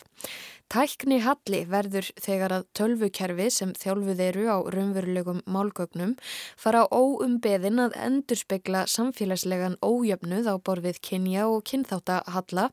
Tækni 0.69 1.17
halli 1.25 1.63
verður 1.65 2.11
þegar 2.21 2.53
að 2.53 2.65
tölvukerfi 2.77 3.47
sem 3.57 3.71
þjálfuð 3.81 4.19
eru 4.21 4.43
á 4.53 4.59
raunverulegum 4.75 5.39
málgögnum 5.49 6.13
fara 6.61 6.83
óumbeðin 6.93 7.81
að 7.87 7.97
endurspegla 8.09 8.83
samfélagslegan 8.93 9.79
ójöfnuð 9.81 10.51
á 10.53 10.55
borfið 10.61 11.01
kynja 11.09 11.47
og 11.49 11.65
kynþáttahalla 11.73 12.69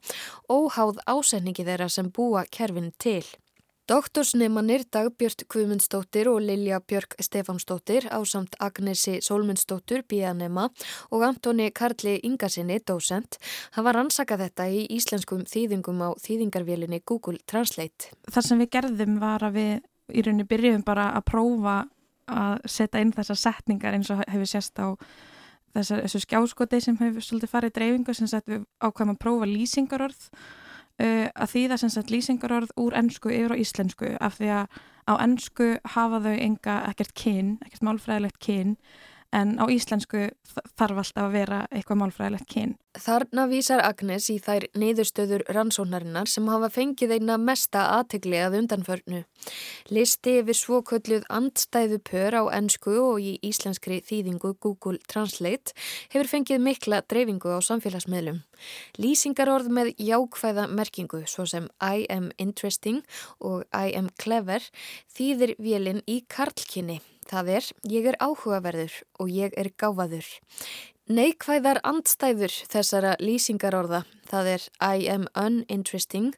óháð 0.52 1.00
ásetningi 1.08 1.64
þeirra 1.64 1.88
sem 1.88 2.12
búa 2.12 2.44
kerfin 2.52 2.92
til. 3.00 3.24
Doktorsneimanir 3.86 4.82
Dagbjörn 4.90 5.46
Kvumundsdóttir 5.46 6.26
og 6.32 6.40
Lilja 6.42 6.80
Björk 6.82 7.14
Stefánsdóttir 7.22 8.08
á 8.10 8.18
samt 8.26 8.56
Agnesi 8.58 9.20
Solmundsdóttur 9.22 10.02
bíanema 10.10 10.72
og 11.14 11.22
Antoni 11.22 11.70
Karli 11.70 12.16
Ingarsinni, 12.26 12.80
dósent, 12.82 13.38
hafa 13.78 13.94
rannsakað 13.94 14.48
þetta 14.48 14.68
í 14.74 14.88
íslenskum 14.98 15.46
þýðingum 15.46 16.02
á 16.02 16.18
þýðingarvélinni 16.18 17.04
Google 17.06 17.38
Translate. 17.46 18.10
Það 18.26 18.48
sem 18.48 18.66
við 18.66 18.72
gerðum 18.74 19.22
var 19.22 19.46
að 19.46 19.60
við 19.60 19.72
í 20.18 20.26
rauninni 20.26 20.50
byrjum 20.50 20.82
bara 20.82 21.12
að 21.14 21.28
prófa 21.30 21.78
að 22.26 22.66
setja 22.66 23.06
inn 23.06 23.14
þessar 23.14 23.42
setningar 23.44 23.94
eins 23.94 24.10
og 24.10 24.26
hefur 24.26 24.50
sérst 24.50 24.82
á 24.82 24.98
þessar, 25.78 26.08
þessu 26.08 26.26
skjáskoti 26.26 26.82
sem 26.82 26.98
hefur 27.06 27.22
svolítið 27.22 27.54
farið 27.54 27.78
dreifingu 27.78 28.18
sem 28.18 28.34
við 28.50 28.66
ákvæmum 28.82 29.14
að 29.20 29.26
prófa 29.28 29.54
lýsingarorð 29.54 30.30
uh, 31.04 31.28
að 31.34 31.52
þýða 31.54 31.80
sem 31.82 31.94
sagt 31.94 32.14
lýsingarorð 32.14 32.76
úr 32.82 32.96
ennsku 32.98 33.32
yfir 33.34 33.56
á 33.56 33.62
íslensku 33.62 34.14
af 34.20 34.40
því 34.40 34.52
að 34.60 34.80
á 35.06 35.14
ennsku 35.22 35.68
hafa 35.96 36.22
þau 36.24 36.34
enga 36.34 36.80
ekkert 36.90 37.14
kyn, 37.18 37.58
ekkert 37.66 37.86
málfræðilegt 37.86 38.40
kyn 38.42 38.76
en 39.36 39.58
á 39.62 39.66
íslensku 39.70 40.30
þarf 40.78 41.02
alltaf 41.04 41.28
að 41.28 41.36
vera 41.36 41.62
eitthvað 41.72 42.02
málfræðilegt 42.02 42.50
kyn. 42.50 42.76
Þarna 42.96 43.44
vísar 43.52 43.82
Agnes 43.84 44.30
í 44.32 44.38
þær 44.40 44.70
niðurstöður 44.80 45.42
rannsónarinnar 45.52 46.30
sem 46.32 46.46
hafa 46.48 46.70
fengið 46.72 47.18
eina 47.18 47.36
mesta 47.42 47.82
aðtegli 47.98 48.40
að 48.40 48.56
undanförnu. 48.62 49.20
Listi 49.92 50.38
yfir 50.40 50.56
svokölluð 50.56 51.26
andstæðu 51.28 52.00
pör 52.08 52.38
á 52.40 52.44
ennsku 52.56 52.94
og 53.02 53.20
í 53.20 53.36
íslenskri 53.44 54.00
þýðingu 54.06 54.54
Google 54.64 55.02
Translate 55.12 55.76
hefur 56.14 56.32
fengið 56.32 56.64
mikla 56.64 57.02
dreifingu 57.04 57.52
á 57.52 57.60
samfélagsmiðlum. 57.68 58.40
Lýsingarorð 58.96 59.68
með 59.76 59.92
jákvæða 60.00 60.70
merkingu 60.72 61.26
svo 61.28 61.44
sem 61.52 61.68
I 61.84 62.08
am 62.08 62.32
interesting 62.40 63.04
og 63.44 63.68
I 63.76 63.92
am 63.92 64.08
clever 64.16 64.64
þýðir 65.12 65.58
vélinn 65.60 66.04
í 66.08 66.22
karlkinni. 66.32 67.02
Það 67.26 67.56
er, 67.58 67.70
ég 67.90 68.08
er 68.12 68.20
áhugaverður 68.22 69.00
og 69.20 69.32
ég 69.34 69.56
er 69.58 69.74
gáfaður. 69.82 70.28
Neikvæðar 71.06 71.78
andstæður 71.86 72.50
þessara 72.66 73.12
lýsingarorða, 73.22 74.00
það 74.26 74.48
er 74.56 74.64
I 74.82 75.04
am 75.14 75.28
uninteresting 75.38 76.32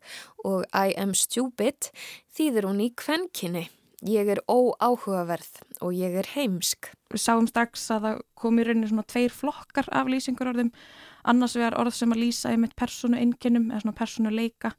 og 0.43 0.65
I 0.75 0.91
am 0.99 1.13
stupid, 1.15 1.87
þýðir 2.35 2.67
hún 2.67 2.81
í 2.83 2.89
kvenkinni. 2.99 3.69
Ég 4.03 4.27
er 4.27 4.41
óáhugaverð 4.51 5.61
og 5.79 5.95
ég 5.95 6.19
er 6.19 6.27
heimsk. 6.33 6.91
Við 7.07 7.23
sáum 7.23 7.47
strax 7.47 7.87
að 7.95 8.09
það 8.09 8.19
kom 8.43 8.59
í 8.59 8.67
rauninni 8.67 8.91
svona 8.91 9.07
tveir 9.07 9.31
flokkar 9.31 9.87
af 9.87 10.11
lýsingarorðum. 10.11 10.73
Annars 11.23 11.55
vegar 11.55 11.79
orð 11.79 11.95
sem 11.95 12.11
að 12.11 12.25
lýsa 12.25 12.51
einmitt 12.51 12.75
personu 12.75 13.23
einnkinnum 13.23 13.71
eða 13.71 13.85
svona 13.85 13.99
personu 14.03 14.35
leika 14.35 14.75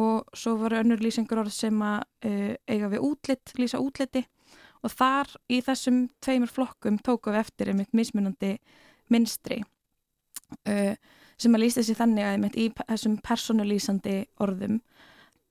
og 0.00 0.24
svo 0.32 0.56
voru 0.56 0.80
önnur 0.80 1.04
lýsingarorð 1.04 1.52
sem 1.52 1.84
að 1.84 2.00
uh, 2.24 2.56
eiga 2.64 2.94
við 2.96 3.04
útlitt, 3.12 3.52
lýsa 3.60 3.84
útliti 3.84 4.24
og 4.80 4.94
þar 4.94 5.36
í 5.52 5.60
þessum 5.68 6.06
tveimur 6.24 6.48
flokkum 6.48 6.96
tókum 7.04 7.36
við 7.36 7.44
eftir 7.44 7.74
einmitt 7.74 7.92
mismunandi 7.92 8.56
minstri 9.12 9.62
uh, 10.68 10.94
sem 11.38 11.54
að 11.54 11.62
lýsta 11.64 11.84
sér 11.86 12.00
þannig 12.00 12.28
að 12.28 12.58
í 12.58 12.68
þessum 12.80 13.18
personulýsandi 13.24 14.18
orðum 14.42 14.80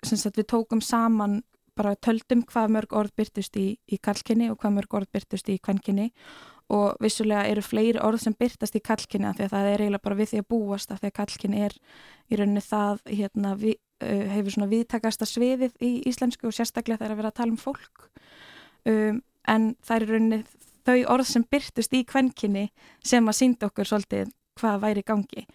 sem 0.06 0.20
sagt 0.20 0.38
við 0.40 0.50
tókum 0.54 0.84
saman 0.84 1.42
bara 1.78 1.96
töldum 2.02 2.44
hvað 2.50 2.74
mörg 2.74 2.94
orð 2.98 3.14
byrtust 3.18 3.58
í, 3.60 3.68
í 3.86 3.98
kallkinni 4.02 4.50
og 4.52 4.60
hvað 4.62 4.78
mörg 4.80 4.96
orð 4.98 5.12
byrtust 5.14 5.50
í 5.54 5.60
kvenkinni 5.62 6.12
og 6.74 6.98
vissulega 7.04 7.48
eru 7.48 7.64
fleiri 7.64 8.00
orð 8.04 8.26
sem 8.26 8.36
byrtast 8.36 8.76
í 8.76 8.84
kallkinni 8.84 9.30
af 9.30 9.38
því 9.38 9.46
að 9.46 9.54
það 9.54 9.70
er 9.70 9.84
eiginlega 9.84 10.04
bara 10.04 10.18
við 10.20 10.32
því 10.32 10.42
að 10.42 10.48
búast 10.52 10.92
af 10.92 11.02
því 11.02 11.12
að 11.12 11.18
kallkinni 11.20 11.62
er 11.68 11.76
í 12.28 12.40
rauninni 12.40 12.64
það 12.66 13.04
hérna, 13.08 13.54
við, 13.62 13.78
uh, 14.04 14.26
hefur 14.34 14.56
svona 14.56 14.70
viðtakasta 14.74 15.30
sviðið 15.30 15.78
í 15.80 15.92
íslensku 16.12 16.50
og 16.50 16.58
sérstaklega 16.58 17.00
þegar 17.00 17.16
að 17.16 17.22
vera 17.22 17.32
að 17.32 17.38
tala 17.40 17.56
um 17.56 17.62
fólk. 17.62 18.10
Um, 18.88 19.22
en 19.48 19.70
það 19.86 19.96
er 19.96 20.08
rauninni 20.12 20.42
þau 20.88 20.98
orð 21.18 21.30
sem 21.30 21.46
byrtust 21.52 21.94
í 21.94 22.04
kvenkinni 22.08 22.68
sem 23.06 23.28
að 23.28 23.40
sínda 23.42 23.70
okkur 23.70 23.90
svolítið 23.90 24.34
hvað 24.58 24.82
væri 24.84 25.06
gangi 25.06 25.46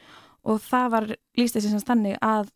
og 0.46 0.62
það 0.62 0.88
var 0.94 1.12
lístið 1.38 1.68
sem 1.68 1.84
þannig 1.90 2.18
að 2.22 2.50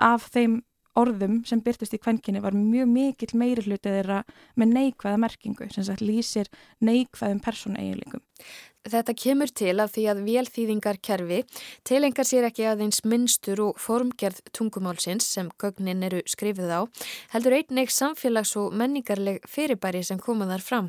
af 0.00 0.28
þeim 0.32 0.60
orðum 0.98 1.40
sem 1.46 1.60
byrtust 1.62 1.94
í 1.94 2.00
kvenkinni 2.02 2.42
var 2.42 2.56
mjög 2.56 2.88
mikill 2.90 3.38
meiri 3.38 3.62
hlutið 3.64 3.96
þeirra 3.96 4.18
með 4.58 4.72
neikvæða 4.76 5.20
merkingu 5.22 5.68
sem 5.70 5.86
sagt 5.86 6.02
lýsir 6.02 6.50
neikvæðum 6.84 7.42
persónueiginleikum. 7.44 8.22
Þetta 8.88 9.12
kemur 9.12 9.50
til 9.52 9.74
af 9.82 9.90
því 9.92 10.02
að 10.08 10.20
vélþýðingarkerfi 10.24 11.38
tilengar 11.84 12.24
sér 12.24 12.46
ekki 12.48 12.64
aðeins 12.64 13.02
minnstur 13.04 13.60
og 13.66 13.80
formgerð 13.82 14.38
tungumálsins 14.56 15.26
sem 15.28 15.50
gögnin 15.60 16.00
eru 16.06 16.22
skrifið 16.24 16.70
á, 16.72 16.80
heldur 17.34 17.58
einnig 17.58 17.92
samfélags- 17.92 18.56
og 18.56 18.72
menningarleg 18.72 19.44
fyrirbæri 19.44 20.00
sem 20.02 20.18
koma 20.18 20.48
þar 20.48 20.64
fram. 20.64 20.88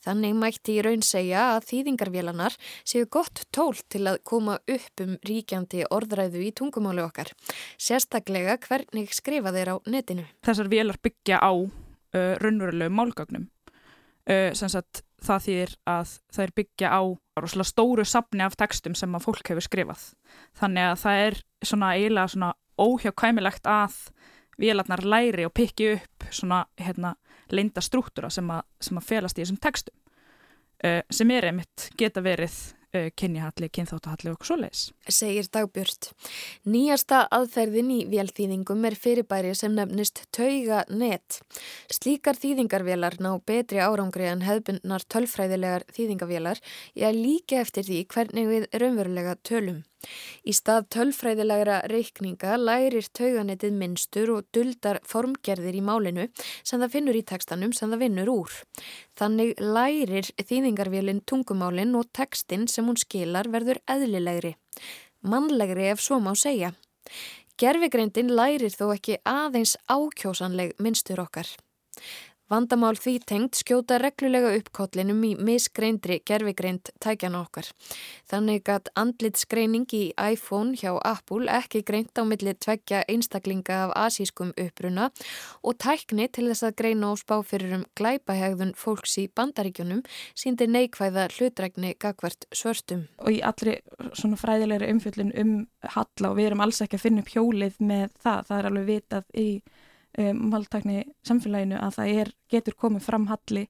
Þannig 0.00 0.38
mætti 0.40 0.78
í 0.78 0.84
raun 0.86 1.04
segja 1.04 1.42
að 1.58 1.66
þýðingarvélanar 1.68 2.56
séu 2.88 3.04
gott 3.04 3.44
tól 3.52 3.76
til 3.92 4.06
að 4.08 4.22
koma 4.24 4.56
upp 4.64 5.04
um 5.04 5.18
ríkjandi 5.28 5.84
orðræðu 5.84 6.46
í 6.48 6.54
tungumáli 6.56 7.04
okkar. 7.04 7.34
Sérstaklega 7.76 8.56
hvernig 8.64 9.12
skrifa 9.12 9.52
þeir 9.52 9.74
á 9.74 9.76
netinu. 9.84 10.24
Þessar 10.48 10.72
vélar 10.72 10.96
byggja 10.96 11.42
á 11.44 11.52
uh, 11.52 12.34
raunverulegu 12.40 12.88
málgögnum. 12.88 13.50
Uh, 14.28 14.56
sem 14.56 14.72
sagt 14.72 15.02
það 15.24 15.44
þýðir 15.46 15.74
að 15.90 16.14
það 16.34 16.44
er 16.44 16.54
byggja 16.60 16.90
á 16.94 17.02
stóru 17.66 18.04
sapni 18.06 18.44
af 18.44 18.56
textum 18.58 18.94
sem 18.98 19.14
að 19.14 19.24
fólk 19.26 19.50
hefur 19.50 19.66
skrifað. 19.66 20.02
Þannig 20.58 20.88
að 20.88 20.98
það 21.02 21.22
er 21.26 21.38
svona 21.64 21.92
eiginlega 21.96 22.32
svona 22.34 22.50
óhjákvæmilegt 22.78 23.66
að 23.66 23.96
vélarnar 24.58 25.04
læri 25.06 25.46
og 25.46 25.54
pikki 25.54 25.92
upp 25.96 26.28
svona 26.30 26.64
hérna 26.78 27.14
leinda 27.50 27.82
struktúra 27.82 28.30
sem 28.30 28.48
að, 28.50 28.62
sem 28.80 28.98
að 28.98 29.08
felast 29.08 29.38
í 29.38 29.44
þessum 29.44 29.60
textum. 29.62 29.94
uh, 30.84 31.02
sem 31.10 31.30
er 31.30 31.50
einmitt 31.50 31.90
geta 31.98 32.22
verið 32.22 32.54
uh, 32.94 33.08
kynjahalli, 33.18 33.68
kynþáttahalli 33.74 34.32
og 34.32 34.46
svo 34.46 34.58
leiðis. 34.60 34.88
Segir 35.08 35.48
Dagbjörn. 35.54 36.10
Nýjasta 36.68 37.24
aðferðin 37.34 37.92
í 37.94 37.98
vélþýðingum 38.12 38.86
er 38.88 38.98
fyrirbæri 38.98 39.54
sem 39.58 39.74
nefnist 39.76 40.24
tauga 40.34 40.84
net. 40.88 41.40
Slíkar 41.92 42.38
þýðingarvélar 42.40 43.18
ná 43.24 43.32
betri 43.48 43.82
árangri 43.84 44.28
en 44.30 44.46
hefbundnar 44.46 45.06
tölfræðilegar 45.12 45.86
þýðingavélar 45.96 46.62
í 46.96 47.06
að 47.08 47.22
líka 47.22 47.62
eftir 47.62 47.88
því 47.88 48.04
hvernig 48.14 48.50
við 48.52 48.68
raunverulega 48.82 49.38
tölum. 49.46 49.84
Í 50.46 50.54
stað 50.54 50.86
tölfræðilegra 50.94 51.80
reikninga 51.90 52.56
lærir 52.60 53.08
tauganetið 53.18 53.74
minnstur 53.80 54.32
og 54.36 54.46
duldar 54.54 55.00
formgerðir 55.06 55.78
í 55.80 55.82
málinu 55.84 56.28
sem 56.62 56.78
það 56.78 56.94
finnur 56.94 57.18
í 57.18 57.24
tekstanum 57.26 57.74
sem 57.76 57.90
það 57.90 58.04
vinnur 58.04 58.32
úr. 58.32 58.54
Þannig 59.18 59.58
lærir 59.58 60.30
þýðingarvélinn 60.38 61.24
tungumálinn 61.26 61.96
og 61.98 62.08
tekstin 62.14 62.68
sem 62.70 62.86
hún 62.86 63.00
skilar 63.00 63.50
verður 63.50 63.82
eðlilegri. 63.90 64.54
Mannlegri 65.26 65.90
ef 65.90 66.02
svo 66.04 66.20
má 66.22 66.34
segja. 66.38 66.72
Gerfigreindin 67.58 68.30
lærir 68.38 68.70
þó 68.70 68.92
ekki 68.94 69.18
aðeins 69.26 69.74
ákjósanleg 69.90 70.76
minnstur 70.78 71.24
okkar. 71.24 71.48
Vandamál 72.48 72.96
því 72.96 73.12
tengt 73.28 73.58
skjóta 73.60 73.98
reglulega 74.00 74.54
uppkollinum 74.56 75.18
í 75.28 75.34
misgreindri 75.36 76.16
gerfigreind 76.24 76.88
tækjana 77.04 77.42
okkar. 77.44 77.66
Þannig 78.30 78.70
að 78.72 78.88
andlitsgreining 78.96 79.84
í 79.92 80.00
iPhone 80.16 80.72
hjá 80.80 80.94
Apple 81.04 81.50
ekki 81.52 81.82
greint 81.84 82.16
á 82.16 82.24
milli 82.24 82.54
tveggja 82.56 83.02
einstaklinga 83.04 83.76
af 83.88 83.92
asískum 84.06 84.54
uppruna 84.56 85.10
og 85.60 85.76
tækni 85.84 86.30
til 86.32 86.46
þess 86.48 86.64
að 86.70 86.78
greina 86.80 87.10
og 87.12 87.20
spá 87.20 87.36
fyrir 87.44 87.74
um 87.76 87.84
glæpahegðun 88.00 88.72
fólks 88.80 89.18
í 89.20 89.26
bandaríkjunum 89.28 90.00
síndi 90.32 90.70
neikvæða 90.72 91.28
hlutrækni 91.34 91.92
gagvert 92.00 92.48
svörstum. 92.48 93.04
Og 93.20 93.36
í 93.36 93.42
allri 93.44 93.76
svona 94.14 94.40
fræðilegri 94.40 94.88
umfjöldin 94.94 95.34
um 95.36 95.52
halla 95.84 96.32
og 96.32 96.40
við 96.40 96.48
erum 96.48 96.64
alls 96.64 96.80
ekki 96.80 96.96
að 96.96 97.04
finna 97.04 97.26
upp 97.26 97.34
hjólið 97.36 97.76
með 97.84 98.08
það. 98.22 98.48
Það 98.48 98.58
er 98.58 98.70
alveg 98.72 98.88
vitað 98.88 99.28
í 99.36 99.48
um, 100.18 100.42
máltakni 100.52 101.04
samfélaginu 101.26 101.78
að 101.80 101.98
það 101.98 102.12
er, 102.22 102.32
getur 102.52 102.76
komið 102.78 103.06
fram 103.06 103.28
halli 103.30 103.66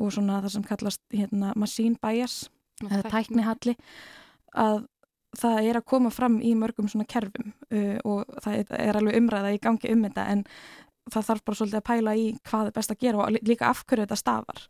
og 0.00 0.10
svona 0.14 0.40
það 0.42 0.56
sem 0.56 0.66
kallast 0.66 1.02
hérna, 1.14 1.52
machine 1.56 1.98
bias 2.02 2.48
eða 2.82 3.10
tækni. 3.12 3.44
halli 3.46 3.76
að 4.58 4.84
það 5.38 5.68
er 5.68 5.78
að 5.78 5.88
koma 5.90 6.10
fram 6.14 6.38
í 6.42 6.54
mörgum 6.58 6.88
svona 6.90 7.06
kerfum 7.10 7.52
uh, 7.74 7.98
og 8.06 8.40
það 8.42 8.74
er 8.78 8.98
alveg 8.98 9.20
umræða 9.20 9.54
í 9.54 9.62
gangi 9.62 9.92
um 9.94 10.04
þetta 10.06 10.26
en 10.32 10.44
það 11.12 11.26
þarf 11.28 11.44
bara 11.44 11.58
svolítið 11.58 11.78
að 11.80 11.88
pæla 11.88 12.12
í 12.16 12.26
hvað 12.48 12.68
er 12.68 12.76
best 12.78 12.92
að 12.94 13.00
gera 13.04 13.24
og 13.24 13.38
líka 13.44 13.68
af 13.68 13.82
hverju 13.84 14.06
þetta 14.06 14.16
stafar. 14.16 14.60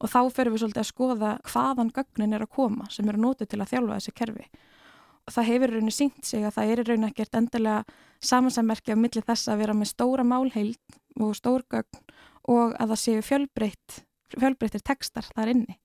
Og 0.00 0.10
þá 0.10 0.20
ferum 0.32 0.54
við 0.54 0.62
svolítið 0.62 0.82
að 0.82 0.88
skoða 0.88 1.32
hvaðan 1.50 1.90
gögnin 1.94 2.36
er 2.36 2.44
að 2.46 2.54
koma 2.56 2.86
sem 2.90 3.08
eru 3.12 3.20
nótið 3.20 3.52
til 3.52 3.60
að 3.60 3.74
þjálfa 3.74 3.98
þessi 3.98 4.14
kerfi 4.22 4.46
það 5.30 5.48
hefur 5.48 5.70
í 5.70 5.74
rauninni 5.76 5.94
sínt 5.94 6.24
sig 6.26 6.46
að 6.46 6.56
það 6.56 6.70
er 6.70 6.82
í 6.82 6.86
rauninni 6.88 7.10
ekkert 7.12 7.38
endilega 7.38 7.98
samansammerki 8.22 8.94
af 8.94 9.00
milli 9.02 9.22
þess 9.26 9.50
að 9.50 9.62
vera 9.62 9.76
með 9.76 9.92
stóra 9.92 10.24
málheild 10.26 10.98
og 11.20 11.36
stórgögn 11.38 12.02
og 12.50 12.74
að 12.74 12.94
það 12.94 13.02
séu 13.02 13.22
fjölbreytt, 13.26 14.00
fjölbreyttir 14.34 14.82
tekstar 14.82 15.28
þar 15.34 15.52
inni. 15.52 15.78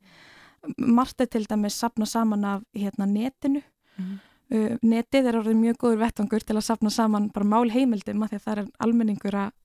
Margt 0.77 1.21
er 1.21 1.29
til 1.29 1.45
dæmis 1.45 1.77
sapna 1.77 2.07
saman 2.09 2.45
af 2.45 2.63
hérna, 2.73 3.05
netinu. 3.05 3.61
Mm. 3.97 4.17
Uh, 4.47 4.73
netið 4.81 5.27
er 5.27 5.37
orðið 5.41 5.59
mjög 5.59 5.79
góður 5.83 6.01
vettvangur 6.05 6.43
til 6.47 6.55
að 6.55 6.65
sapna 6.65 6.89
saman 6.93 7.29
bara 7.35 7.49
málheimildum 7.51 8.23
að 8.23 8.31
því 8.31 8.39
að 8.39 8.45
það 8.45 8.53
er 8.57 8.69
almenningur 8.85 9.39
að 9.43 9.55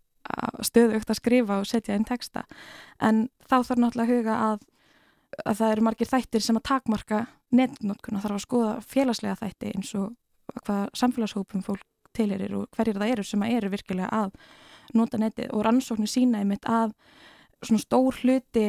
stöðugt 0.62 1.10
að 1.10 1.18
skrifa 1.18 1.58
og 1.60 1.68
setja 1.68 1.96
inn 1.98 2.06
teksta. 2.06 2.44
En 3.02 3.26
þá 3.48 3.62
þarf 3.62 3.80
náttúrulega 3.82 4.04
að 4.04 4.12
huga 4.12 4.36
að 4.48 4.60
að 5.44 5.56
það 5.60 5.72
eru 5.72 5.86
margir 5.86 6.10
þættir 6.10 6.44
sem 6.44 6.58
að 6.58 6.66
takmarka 6.68 7.22
netnótkuna 7.56 8.20
þarf 8.22 8.38
að 8.38 8.44
skoða 8.46 8.74
félagslega 8.84 9.40
þætti 9.40 9.72
eins 9.76 9.94
og 9.98 10.12
hvað 10.66 10.84
samfélagshópum 11.00 11.64
fólk 11.64 11.86
teilir 12.12 12.52
og 12.58 12.68
hverjir 12.76 12.98
það 13.00 13.14
eru 13.14 13.24
sem 13.24 13.44
að 13.44 13.58
eru 13.58 13.72
virkilega 13.72 14.08
að 14.12 14.32
nota 14.98 15.20
netið 15.20 15.52
og 15.56 15.64
rannsóknir 15.64 16.10
sína 16.10 16.42
einmitt 16.42 16.66
að 16.68 16.92
svona 17.62 17.82
stór 17.82 18.16
hluti 18.22 18.64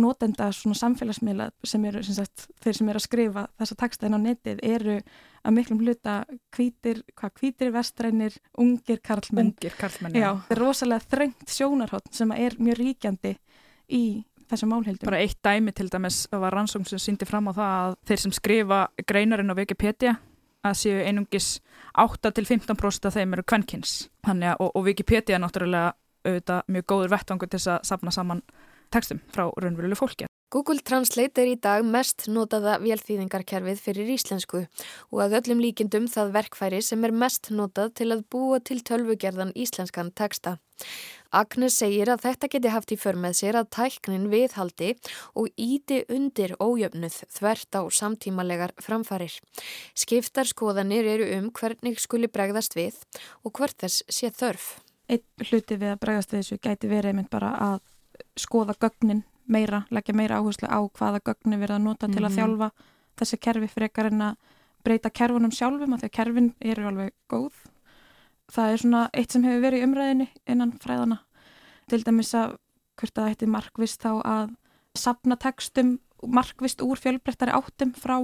notenda 0.00 0.48
svona 0.56 0.76
samfélagsmiðla 0.78 1.50
sem 1.68 1.84
eru 1.88 2.02
sem 2.06 2.16
sagt, 2.16 2.46
þeir 2.64 2.78
sem 2.78 2.88
eru 2.88 3.00
að 3.00 3.04
skrifa 3.04 3.44
þessa 3.60 3.76
taksta 3.82 4.08
inn 4.08 4.16
á 4.16 4.20
netið 4.22 4.62
eru 4.64 4.96
að 5.44 5.54
miklum 5.54 5.82
hluta 5.84 6.14
hvítir, 6.56 7.02
hvað 7.18 7.42
hvítir 7.42 7.74
vestrænir, 7.74 8.38
ungir 8.58 9.02
karlmenn. 9.04 9.52
Ungir 9.52 9.76
karlmenn, 9.78 10.16
já. 10.16 10.24
Já, 10.24 10.30
það 10.48 10.56
er 10.56 10.62
rosalega 10.64 11.08
þrengt 11.12 11.54
sjónarhótt 11.54 12.10
sem 12.16 12.32
er 12.36 12.56
mjög 12.58 12.80
ríkjandi 12.80 13.34
í 13.94 14.02
þessum 14.50 14.72
málheldum. 14.72 15.08
Bara 15.08 15.20
eitt 15.22 15.38
dæmi 15.44 15.74
til 15.76 15.88
dæmis 15.92 16.24
var 16.32 16.54
rannsókn 16.54 16.88
sem 16.88 17.02
síndi 17.02 17.28
fram 17.28 17.50
á 17.50 17.52
það 17.52 17.74
að 17.78 17.96
þeir 18.10 18.22
sem 18.24 18.34
skrifa 18.36 18.80
greinarinn 19.08 19.52
á 19.52 19.58
Wikipedia 19.58 20.16
að 20.66 20.78
séu 20.82 21.02
einungis 21.04 21.58
8-15% 21.98 23.08
af 23.08 23.16
þeim 23.16 23.36
eru 23.36 23.46
kvennkins. 23.46 23.98
Þannig 24.26 24.54
að 24.54 24.64
og, 24.64 24.72
og 24.74 24.88
Wikipedia 24.88 25.38
er 25.38 25.44
náttúrulega 25.44 25.94
auðvitað 26.26 26.72
mjög 26.74 26.88
góður 26.92 27.14
vettvangur 27.14 27.52
til 27.52 27.62
að 27.64 27.84
sapna 27.88 28.14
saman 28.14 28.42
tekstum 28.94 29.22
frá 29.34 29.46
raunverulegu 29.48 30.00
fólki. 30.00 30.28
Google 30.48 30.80
Translate 30.80 31.42
er 31.42 31.50
í 31.50 31.56
dag 31.60 31.84
mest 31.84 32.24
notaða 32.32 32.78
vélþýðingarkerfið 32.80 33.80
fyrir 33.84 34.08
íslensku 34.14 34.62
og 34.64 35.18
að 35.20 35.34
öllum 35.42 35.60
líkindum 35.60 36.06
það 36.08 36.32
verkfæri 36.38 36.80
sem 36.84 37.04
er 37.04 37.12
mest 37.12 37.50
notað 37.52 37.92
til 38.00 38.08
að 38.14 38.22
búa 38.32 38.56
til 38.64 38.78
tölvugerðan 38.80 39.52
íslenskan 39.52 40.08
teksta. 40.16 40.56
Agnes 41.30 41.76
segir 41.76 42.08
að 42.08 42.22
þetta 42.24 42.48
geti 42.54 42.72
haft 42.72 42.92
í 42.94 42.96
för 42.96 43.18
með 43.20 43.36
sér 43.40 43.58
að 43.60 43.70
tæknin 43.76 44.28
viðhaldi 44.32 44.94
og 45.36 45.48
íti 45.60 46.00
undir 46.08 46.54
ójöfnuð 46.56 47.18
þvert 47.36 47.76
á 47.76 47.82
samtímalegar 47.92 48.72
framfarir. 48.80 49.34
Skiptar 49.92 50.48
skoðanir 50.48 51.04
eru 51.04 51.28
um 51.36 51.50
hvernig 51.52 52.00
skuli 52.00 52.30
bregðast 52.32 52.78
við 52.78 52.96
og 53.44 53.52
hvert 53.58 53.76
þess 53.84 54.04
sé 54.08 54.32
þörf. 54.32 54.78
Eitt 55.08 55.24
hluti 55.50 55.76
við 55.76 55.94
að 55.94 56.00
bregðast 56.04 56.32
við 56.32 56.44
þessu 56.44 56.60
gæti 56.64 56.88
verið 56.88 57.12
einmitt 57.12 57.32
bara 57.32 57.52
að 57.60 57.80
skoða 58.40 58.76
gögnin 58.80 59.24
meira, 59.48 59.84
leggja 59.90 60.16
meira 60.16 60.40
áherslu 60.40 60.68
á 60.68 60.80
hvaða 60.80 61.20
gögnin 61.24 61.60
verða 61.60 61.76
að 61.76 61.84
nota 61.84 62.06
mm 62.06 62.12
-hmm. 62.12 62.16
til 62.16 62.24
að 62.24 62.30
mhm. 62.30 62.38
þjálfa 62.38 62.70
þessi 63.18 63.36
kerfi 63.36 63.68
frekar 63.68 64.06
en 64.06 64.22
að 64.22 64.36
breyta 64.84 65.10
kerfunum 65.10 65.52
sjálfum 65.52 65.94
að 65.94 66.00
því 66.00 66.08
að 66.08 66.16
kerfin 66.18 66.54
eru 66.60 66.86
alveg 66.88 67.12
góð 67.28 67.54
það 68.52 68.72
er 68.72 68.82
svona 68.82 69.02
eitt 69.12 69.34
sem 69.34 69.44
hefur 69.46 69.64
verið 69.66 69.82
í 69.82 69.86
umræðinni 69.88 70.28
innan 70.48 70.74
fræðana 70.82 71.20
til 71.88 72.02
dæmis 72.04 72.34
að 72.36 72.56
hvert 72.98 73.20
að 73.20 73.30
þetta 73.30 73.46
er 73.46 73.54
markvist 73.54 74.04
þá 74.04 74.10
að 74.24 74.52
sapna 74.98 75.38
tekstum 75.40 75.96
markvist 76.26 76.82
úr 76.82 76.98
fjölbreyttari 76.98 77.54
áttum 77.54 77.92
frá 77.94 78.16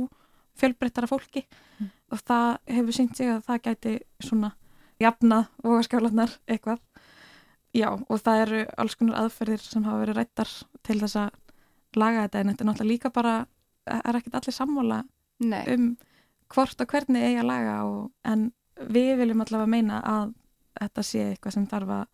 fjölbreyttara 0.59 1.11
fólki 1.11 1.45
mm. 1.45 1.91
og 2.15 2.23
það 2.23 2.49
hefur 2.77 2.97
syngt 2.97 3.19
sig 3.19 3.31
að 3.31 3.45
það 3.47 3.63
gæti 3.69 3.95
svona 4.23 4.55
jafnað 5.03 5.49
vogaskjálanar 5.63 6.35
eitthvað 6.51 6.83
já 7.75 7.89
og 7.95 8.19
það 8.23 8.43
eru 8.45 8.65
alls 8.79 8.99
konar 8.99 9.21
aðferðir 9.25 9.65
sem 9.65 9.87
hafa 9.87 10.03
verið 10.03 10.21
rættar 10.21 10.51
til 10.87 10.99
þess 11.03 11.21
að 11.25 11.41
laga 11.99 12.27
þetta 12.27 12.41
en 12.41 12.51
þetta 12.51 12.65
er 12.65 12.71
náttúrulega 12.71 12.93
líka 12.93 13.15
bara 13.15 13.35
er 13.87 14.19
ekkit 14.19 14.37
allir 14.39 14.57
sammála 14.57 15.01
Nei. 15.45 15.63
um 15.75 15.89
hvort 16.55 16.81
og 16.81 16.91
hvernig 16.91 17.25
eigi 17.27 17.41
að 17.43 17.51
laga 17.51 17.79
og, 17.89 18.13
en 18.27 18.51
við 18.81 19.15
viljum 19.21 19.45
allavega 19.45 19.71
meina 19.71 20.01
að 20.05 20.35
þetta 20.81 21.07
sé 21.07 21.25
eitthvað 21.31 21.57
sem 21.57 21.67
þarf 21.71 21.95
að, 21.95 22.05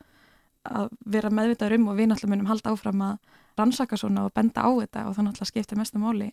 að 0.71 0.93
vera 1.17 1.33
meðvitaður 1.33 1.79
um 1.79 1.89
og 1.93 1.99
við 1.99 2.11
náttúrulega 2.11 2.35
munum 2.35 2.51
halda 2.51 2.75
áfram 2.75 3.05
að 3.07 3.19
rannsaka 3.61 3.99
svona 4.01 4.27
og 4.27 4.35
benda 4.37 4.65
á 4.65 4.71
þetta 4.83 5.07
og 5.09 5.17
það 5.17 5.29
náttúrulega 5.29 5.51
skiptir 5.53 5.81
mestu 5.81 6.01
móli. 6.03 6.31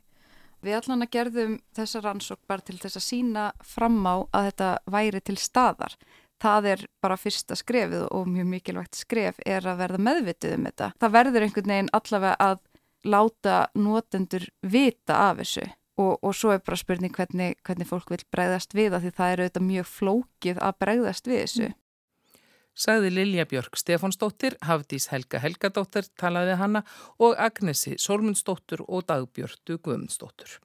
Við 0.66 0.78
allan 0.80 1.06
að 1.06 1.12
gerðum 1.14 1.58
þessa 1.78 2.02
rannsók 2.02 2.40
bara 2.50 2.66
til 2.66 2.80
þess 2.82 2.98
að 2.98 3.06
sína 3.06 3.50
fram 3.62 4.00
á 4.10 4.16
að 4.34 4.48
þetta 4.50 4.70
væri 4.90 5.22
til 5.22 5.38
staðar. 5.38 5.94
Það 6.42 6.70
er 6.72 6.86
bara 7.02 7.18
fyrsta 7.18 7.58
skrefið 7.58 8.08
og 8.14 8.28
mjög 8.30 8.50
mikilvægt 8.52 8.98
skref 8.98 9.40
er 9.46 9.66
að 9.66 9.80
verða 9.84 10.04
meðvitið 10.06 10.56
um 10.58 10.68
þetta. 10.70 10.92
Það 11.02 11.16
verður 11.18 11.46
einhvern 11.46 11.74
veginn 11.74 11.94
allavega 11.98 12.36
að 12.50 12.60
láta 13.08 13.58
notendur 13.78 14.48
vita 14.62 15.22
af 15.30 15.42
þessu 15.42 15.68
og, 15.98 16.14
og 16.22 16.36
svo 16.36 16.54
er 16.54 16.62
bara 16.64 16.78
spurning 16.80 17.14
hvernig, 17.14 17.58
hvernig 17.66 17.90
fólk 17.90 18.14
vil 18.14 18.22
bregðast 18.34 18.76
við 18.78 18.94
það 18.94 19.06
því 19.06 19.12
það 19.18 19.34
er 19.34 19.44
auðvitað 19.44 19.68
mjög 19.72 19.92
flókið 19.92 20.64
að 20.68 20.80
bregðast 20.84 21.30
við 21.30 21.44
þessu. 21.44 21.70
Sagði 22.78 23.10
Lilja 23.10 23.48
Björg 23.50 23.78
Stefánsdóttir, 23.82 24.54
Hafdís 24.62 25.08
Helga 25.10 25.42
Helgadóttir 25.42 26.06
talaði 26.14 26.60
hanna 26.60 26.84
og 27.18 27.34
Agnesi 27.42 27.96
Solmundsdóttir 27.98 28.84
og 28.86 29.08
Dagbjörtu 29.10 29.80
Guðmundsdóttir. 29.82 30.60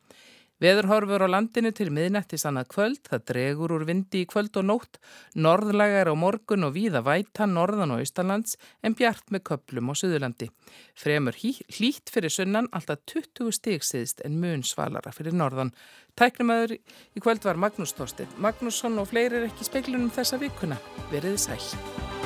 Veðurhorfur 0.62 1.24
á 1.26 1.28
landinu 1.32 1.72
til 1.74 1.88
miðnætti 1.90 2.38
sannað 2.38 2.68
kvöld, 2.70 3.00
það 3.08 3.24
dregur 3.32 3.72
úr 3.74 3.84
vindi 3.88 4.20
í 4.22 4.28
kvöld 4.30 4.54
og 4.60 4.68
nótt, 4.68 5.00
norðlagar 5.34 6.12
á 6.12 6.14
morgun 6.14 6.68
og 6.68 6.76
víða 6.76 7.02
væta 7.02 7.48
norðan 7.50 7.96
og 7.96 8.04
austalands 8.04 8.54
en 8.86 8.94
bjart 8.94 9.34
með 9.34 9.42
köplum 9.50 9.90
á 9.90 9.94
Suðurlandi. 9.98 10.52
Fremur 10.94 11.34
hlýtt 11.34 12.14
fyrir 12.14 12.30
sunnan 12.30 12.70
alltaf 12.70 13.02
20 13.10 13.50
stig 13.58 13.82
siðst 13.82 14.22
en 14.22 14.38
mun 14.38 14.62
svalara 14.62 15.10
fyrir 15.10 15.34
norðan. 15.34 15.74
Tæknumæður 16.14 16.78
í 16.78 17.24
kvöld 17.24 17.42
var 17.42 17.58
Magnús 17.58 17.96
Þorstin. 17.98 18.30
Magnússon 18.38 19.02
og 19.02 19.10
fleiri 19.10 19.42
er 19.42 19.50
ekki 19.50 19.66
speiklunum 19.66 20.14
þessa 20.14 20.38
vikuna. 20.38 20.78
Veriði 21.10 21.42
sæl. 21.42 22.21